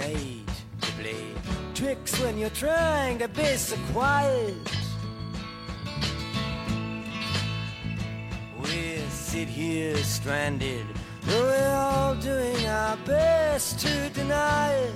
Night 0.00 0.46
to 0.80 0.92
play 0.92 1.24
tricks 1.74 2.18
when 2.20 2.38
you're 2.38 2.50
trying 2.50 3.18
to 3.18 3.28
be 3.28 3.56
so 3.56 3.76
quiet? 3.92 4.54
We 8.60 8.98
sit 9.10 9.48
here 9.48 9.96
stranded, 9.96 10.86
though 11.22 11.42
we're 11.42 11.74
all 11.74 12.14
doing 12.16 12.66
our 12.66 12.96
best 13.04 13.78
to 13.80 14.08
deny 14.10 14.72
it. 14.72 14.94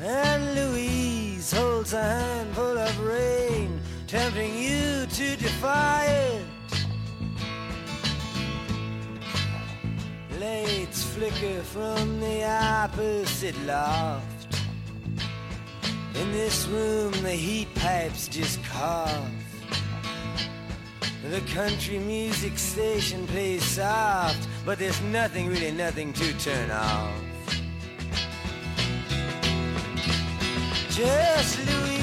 And 0.00 0.54
Louise 0.54 1.52
holds 1.52 1.92
a 1.92 2.02
handful 2.02 2.78
of 2.78 3.00
rain, 3.00 3.80
tempting 4.06 4.54
you 4.54 5.06
to 5.06 5.36
defy 5.36 6.04
it. 6.06 6.57
Lights 10.40 11.02
flicker 11.02 11.62
from 11.64 12.20
the 12.20 12.44
opposite 12.44 13.60
loft. 13.66 14.60
In 16.14 16.30
this 16.30 16.66
room, 16.68 17.10
the 17.24 17.32
heat 17.32 17.74
pipes 17.74 18.28
just 18.28 18.62
cough. 18.62 19.28
The 21.28 21.40
country 21.52 21.98
music 21.98 22.56
station 22.56 23.26
plays 23.26 23.64
soft, 23.64 24.48
but 24.64 24.78
there's 24.78 25.00
nothing, 25.02 25.48
really 25.48 25.72
nothing 25.72 26.12
to 26.12 26.32
turn 26.38 26.70
off. 26.70 27.20
Just 30.90 31.66
Louise 31.66 31.97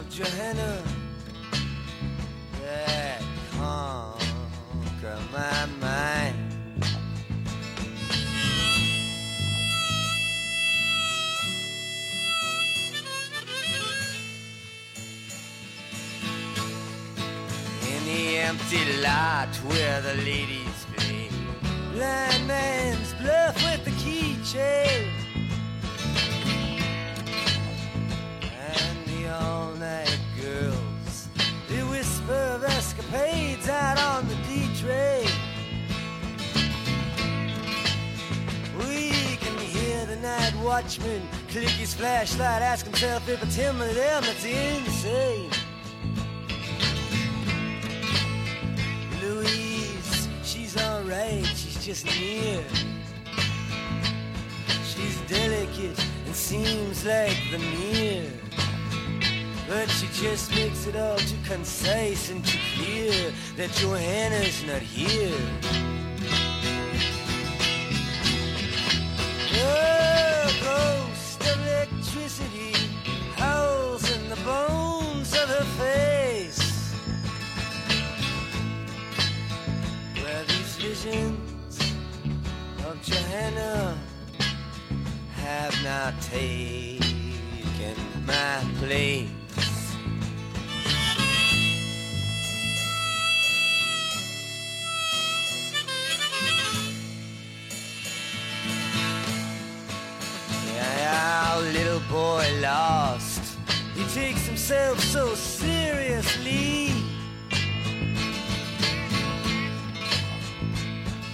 of 0.00 0.08
Johanna 0.08 0.82
that 2.62 3.22
conquer 3.52 5.18
my 5.30 5.66
mind. 5.78 6.36
In 17.86 18.04
the 18.06 18.38
empty 18.38 19.00
lot 19.02 19.54
where 19.66 20.00
the 20.00 20.14
ladies 20.24 20.86
play. 20.96 21.28
Blind 21.92 22.46
man's 22.46 23.12
bluff 23.14 23.54
with 23.64 23.84
the 23.84 23.90
keychain 24.02 25.19
Of 32.30 32.62
escapades 32.62 33.68
out 33.68 33.98
on 33.98 34.28
the 34.28 34.36
D-train 34.46 35.26
We 38.78 39.36
can 39.38 39.58
hear 39.58 40.06
the 40.06 40.14
night 40.14 40.54
watchman 40.62 41.22
click 41.48 41.70
his 41.70 41.92
flashlight 41.92 42.62
Ask 42.62 42.86
himself 42.86 43.28
if 43.28 43.42
it's 43.42 43.56
him 43.56 43.82
or 43.82 43.92
them 43.92 44.22
that's 44.22 44.44
insane 44.44 45.50
Louise, 49.20 50.28
she's 50.44 50.80
alright, 50.80 51.44
she's 51.46 51.84
just 51.84 52.06
near. 52.06 52.62
She's 54.84 55.20
delicate 55.28 55.98
and 56.26 56.34
seems 56.34 57.04
like 57.04 57.36
the 57.50 57.58
mirror. 57.58 58.49
But 59.70 59.88
she 59.88 60.08
just 60.08 60.50
makes 60.50 60.88
it 60.88 60.96
all 60.96 61.16
too 61.16 61.36
concise 61.44 62.28
and 62.28 62.44
too 62.44 62.58
clear 62.74 63.32
that 63.56 63.70
Johanna's 63.70 64.64
not 64.64 64.82
here. 64.82 65.30
The 69.52 70.52
ghost 70.60 71.40
of 71.42 71.56
electricity 71.68 72.74
howls 73.36 74.10
in 74.10 74.28
the 74.28 74.40
bones 74.44 75.32
of 75.34 75.48
her 75.48 75.64
face. 75.78 76.92
where 80.20 80.44
these 80.48 80.74
visions 80.82 81.78
of 82.86 83.00
Johanna 83.02 83.96
have 85.36 85.80
now 85.84 86.12
taken 86.20 87.94
my 88.26 88.64
place. 88.80 89.39
Our 101.60 101.72
little 101.72 102.00
boy 102.10 102.46
lost. 102.60 103.58
He 103.94 104.04
takes 104.14 104.46
himself 104.46 104.98
so 105.00 105.34
seriously. 105.34 106.92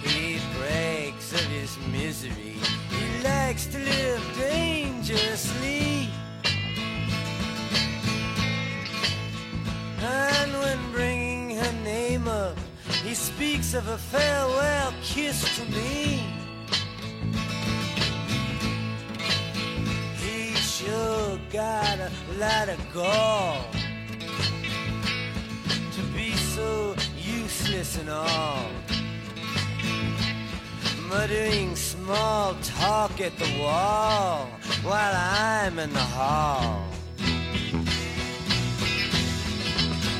He 0.03 0.39
brags 0.57 1.33
of 1.33 1.45
his 1.47 1.77
misery. 1.91 2.57
He 2.89 3.23
likes 3.23 3.67
to 3.67 3.79
live 3.79 4.23
dangerously. 4.37 6.09
And 10.01 10.53
when 10.53 10.91
bringing 10.91 11.57
her 11.57 11.73
name 11.83 12.27
up, 12.27 12.57
he 13.03 13.13
speaks 13.13 13.73
of 13.73 13.87
a 13.87 13.97
farewell 13.97 14.93
kiss 15.01 15.57
to 15.57 15.65
me. 15.71 16.36
A 22.37 22.39
lot 22.39 22.69
of 22.69 22.77
to 25.91 26.01
be 26.15 26.35
so 26.35 26.95
useless 27.17 27.97
and 27.97 28.09
all 28.09 28.69
muttering 31.09 31.75
small 31.75 32.53
talk 32.61 33.19
at 33.21 33.35
the 33.39 33.59
wall 33.59 34.45
while 34.83 35.15
I'm 35.15 35.79
in 35.79 35.91
the 35.93 35.99
hall. 35.99 36.85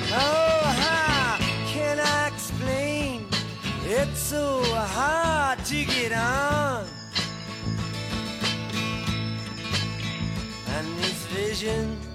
Oh, 0.10 0.62
how 0.82 1.38
can 1.68 2.00
I 2.00 2.32
explain? 2.34 3.28
It's 3.86 4.20
so 4.20 4.64
hard 4.64 5.64
to 5.66 5.86
get 5.86 6.14
on. 6.14 6.86
And 10.70 10.88
these 10.98 11.26
visions 11.26 12.07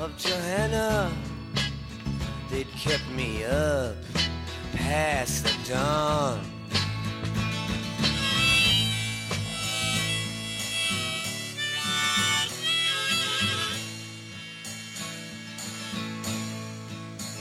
of 0.00 0.16
Johanna 0.16 1.12
they'd 2.50 2.70
kept 2.72 3.08
me 3.10 3.44
up 3.44 3.96
past 4.72 5.44
the 5.44 5.72
dawn. 5.72 6.40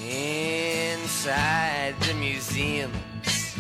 Inside 0.09 1.95
the 2.01 2.13
museums, 2.15 3.55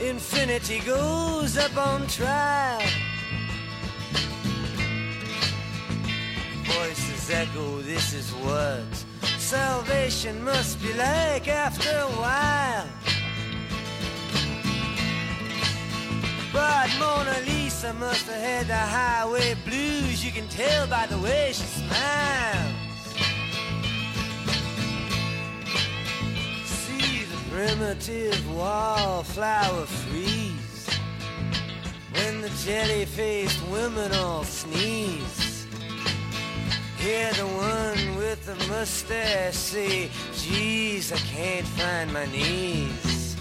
infinity 0.00 0.80
goes 0.80 1.56
up 1.56 1.76
on 1.76 2.06
trial. 2.08 3.03
Voices 7.24 7.48
echo, 7.48 7.80
this 7.80 8.12
is 8.12 8.30
what 8.32 8.82
salvation 9.38 10.44
must 10.44 10.82
be 10.82 10.92
like 10.92 11.48
after 11.48 11.88
a 11.88 12.10
while. 12.20 12.86
But 16.52 16.90
Mona 16.98 17.40
Lisa 17.46 17.94
must 17.94 18.26
have 18.26 18.40
had 18.40 18.66
the 18.66 18.76
highway 18.76 19.54
blues. 19.64 20.22
You 20.22 20.32
can 20.32 20.48
tell 20.48 20.86
by 20.86 21.06
the 21.06 21.16
way 21.18 21.52
she 21.54 21.62
smiles. 21.62 23.14
See 26.66 27.24
the 27.24 27.38
primitive 27.50 28.54
wallflower 28.54 29.86
freeze 29.86 30.88
when 32.12 32.42
the 32.42 32.50
jelly-faced 32.64 33.66
women 33.68 34.12
all 34.12 34.44
sneeze. 34.44 35.53
Hear 37.04 37.34
the 37.34 37.46
one 37.46 38.16
with 38.16 38.46
the 38.46 38.54
mustache 38.66 39.54
say, 39.54 40.08
Geez, 40.38 41.12
I 41.12 41.18
can't 41.18 41.66
find 41.66 42.10
my 42.10 42.24
knees. 42.24 43.36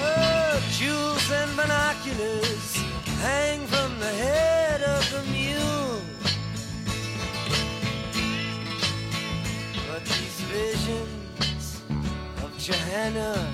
Oh, 0.00 0.62
jewels 0.70 1.32
and 1.32 1.56
binoculars 1.56 2.76
hang 3.22 3.66
from 3.66 3.98
the 3.98 4.12
head 4.22 4.82
of 4.82 5.02
the 5.10 5.22
mule. 5.32 6.00
But 9.90 10.04
these 10.04 10.40
visions 10.54 11.82
of 12.40 12.56
Johanna, 12.56 13.52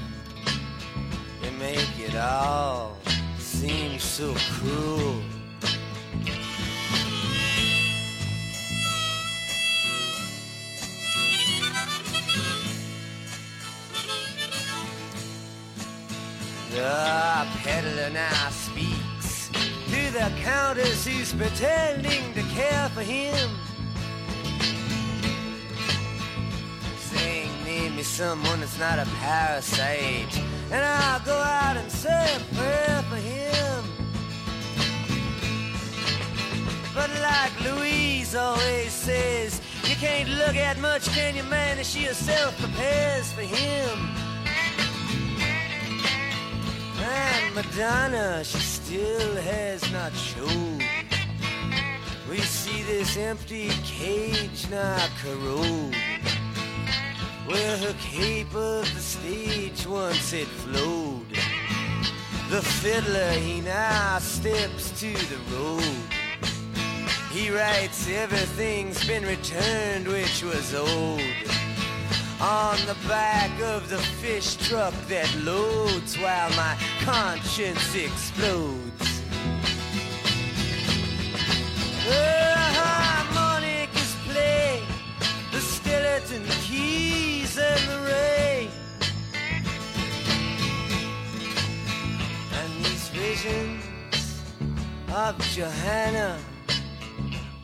they 1.41 1.53
make 1.53 1.99
it 1.99 2.17
all 2.17 2.99
seem 3.39 3.99
so 3.99 4.35
cruel. 4.35 5.23
The 16.77 17.47
peddler 17.63 18.11
now 18.11 18.51
speaks 18.51 19.49
to 19.49 20.13
the 20.13 20.31
countess 20.43 21.07
who's 21.07 21.33
pretending 21.33 22.35
to 22.35 22.43
care 22.55 22.91
for 22.91 23.01
him. 23.01 23.49
Saying, 26.99 27.51
name 27.65 27.97
me 27.97 28.03
someone 28.03 28.61
that's 28.61 28.79
not 28.79 28.99
a 28.99 29.07
parasite, 29.21 30.39
and 30.71 30.85
I'll 30.85 31.25
go 31.25 31.39
out 31.39 31.79
and 31.79 31.91
say 31.91 32.37
a 32.37 32.55
prayer 32.55 33.03
for 33.09 33.17
him. 33.17 33.85
But 36.95 37.09
like 37.23 37.59
Louise 37.65 38.35
always 38.35 38.93
says, 38.93 39.63
you 39.85 39.97
can't 39.97 40.29
look 40.29 40.57
at 40.57 40.79
much, 40.79 41.09
can 41.09 41.37
you, 41.37 41.45
man? 41.45 41.79
And 41.79 41.87
she 41.87 42.05
herself 42.05 42.55
prepares 42.61 43.33
for 43.33 43.41
him. 43.41 44.26
And 47.09 47.55
Madonna, 47.55 48.43
she 48.43 48.59
still 48.59 49.37
has 49.37 49.93
not 49.93 50.13
showed. 50.13 50.83
We 52.29 52.39
see 52.39 52.83
this 52.83 53.17
empty 53.17 53.69
cage 53.85 54.69
now 54.71 55.07
corrode. 55.23 55.95
Where 57.47 57.77
her 57.79 57.95
cape 58.01 58.53
of 58.55 58.93
the 58.93 59.01
stage 59.01 59.87
once 59.87 60.33
it 60.33 60.49
flowed. 60.49 61.31
The 62.51 62.63
fiddler, 62.63 63.31
he 63.33 63.61
now 63.61 64.19
steps 64.19 64.99
to 65.01 65.13
the 65.13 65.39
road. 65.55 65.83
He 67.31 67.51
writes, 67.51 68.09
everything's 68.09 69.07
been 69.07 69.25
returned 69.25 70.09
which 70.09 70.43
was 70.43 70.75
old 70.75 71.21
on 72.41 72.77
the 72.87 72.97
back 73.09 73.51
of 73.63 73.89
the 73.89 73.99
fish 73.99 74.57
truck 74.57 74.93
that 75.09 75.33
loads 75.37 76.17
while 76.19 76.51
my 76.51 76.77
conscience 77.01 77.95
explodes. 77.95 79.23
Uh-huh, 82.09 82.11
the 82.11 82.55
harmonicas 82.79 84.15
play, 84.29 84.83
the 85.51 85.61
skeleton 85.61 86.45
keys 86.63 87.59
and 87.59 87.81
the 87.89 88.01
ray. 88.05 88.69
And 92.53 92.85
these 92.85 93.09
visions 93.09 94.43
of 95.11 95.39
Johanna 95.55 96.39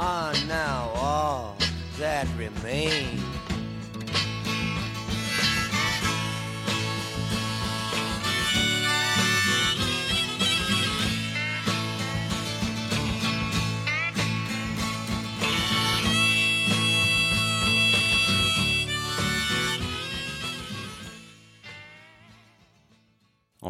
are 0.01 0.33
now 0.49 0.91
all 0.95 1.57
that 1.99 2.27
remain. 2.39 3.21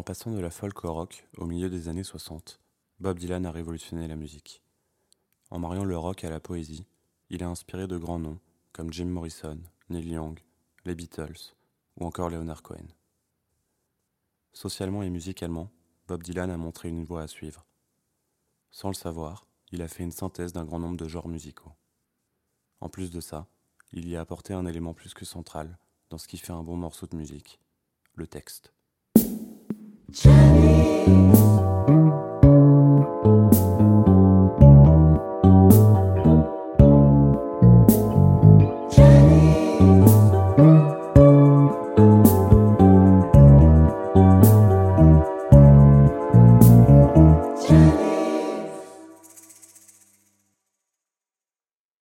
En 0.03 0.11
passant 0.13 0.31
de 0.31 0.39
la 0.41 0.49
folk 0.49 0.83
au 0.83 0.91
rock 0.91 1.25
au 1.37 1.45
milieu 1.45 1.69
des 1.69 1.87
années 1.87 2.03
60, 2.03 2.59
Bob 2.99 3.17
Dylan 3.19 3.45
a 3.45 3.51
révolutionné 3.51 4.05
la 4.09 4.17
musique. 4.17 4.61
En 5.49 5.59
mariant 5.59 5.85
le 5.85 5.97
rock 5.97 6.25
à 6.25 6.29
la 6.29 6.41
poésie, 6.41 6.85
il 7.29 7.41
a 7.41 7.47
inspiré 7.47 7.87
de 7.87 7.97
grands 7.97 8.19
noms 8.19 8.41
comme 8.73 8.91
Jim 8.91 9.05
Morrison, 9.05 9.61
Neil 9.89 10.09
Young, 10.09 10.37
les 10.83 10.93
Beatles 10.93 11.55
ou 11.95 12.05
encore 12.05 12.29
Leonard 12.29 12.63
Cohen. 12.63 12.85
Socialement 14.51 15.03
et 15.03 15.09
musicalement, 15.09 15.71
Bob 16.09 16.21
Dylan 16.21 16.51
a 16.51 16.57
montré 16.57 16.89
une 16.89 17.05
voie 17.05 17.21
à 17.21 17.27
suivre. 17.27 17.65
Sans 18.71 18.89
le 18.89 18.95
savoir, 18.95 19.47
il 19.71 19.81
a 19.81 19.87
fait 19.87 20.03
une 20.03 20.11
synthèse 20.11 20.51
d'un 20.51 20.65
grand 20.65 20.79
nombre 20.79 20.97
de 20.97 21.07
genres 21.07 21.29
musicaux. 21.29 21.71
En 22.81 22.89
plus 22.89 23.09
de 23.09 23.21
ça, 23.21 23.47
il 23.93 24.09
y 24.09 24.17
a 24.17 24.19
apporté 24.19 24.53
un 24.53 24.65
élément 24.65 24.93
plus 24.93 25.13
que 25.13 25.23
central 25.23 25.77
dans 26.09 26.17
ce 26.17 26.27
qui 26.27 26.37
fait 26.37 26.51
un 26.51 26.61
bon 26.61 26.75
morceau 26.75 27.07
de 27.07 27.15
musique, 27.15 27.61
le 28.15 28.27
texte. 28.27 28.72
Jenny. 30.13 31.33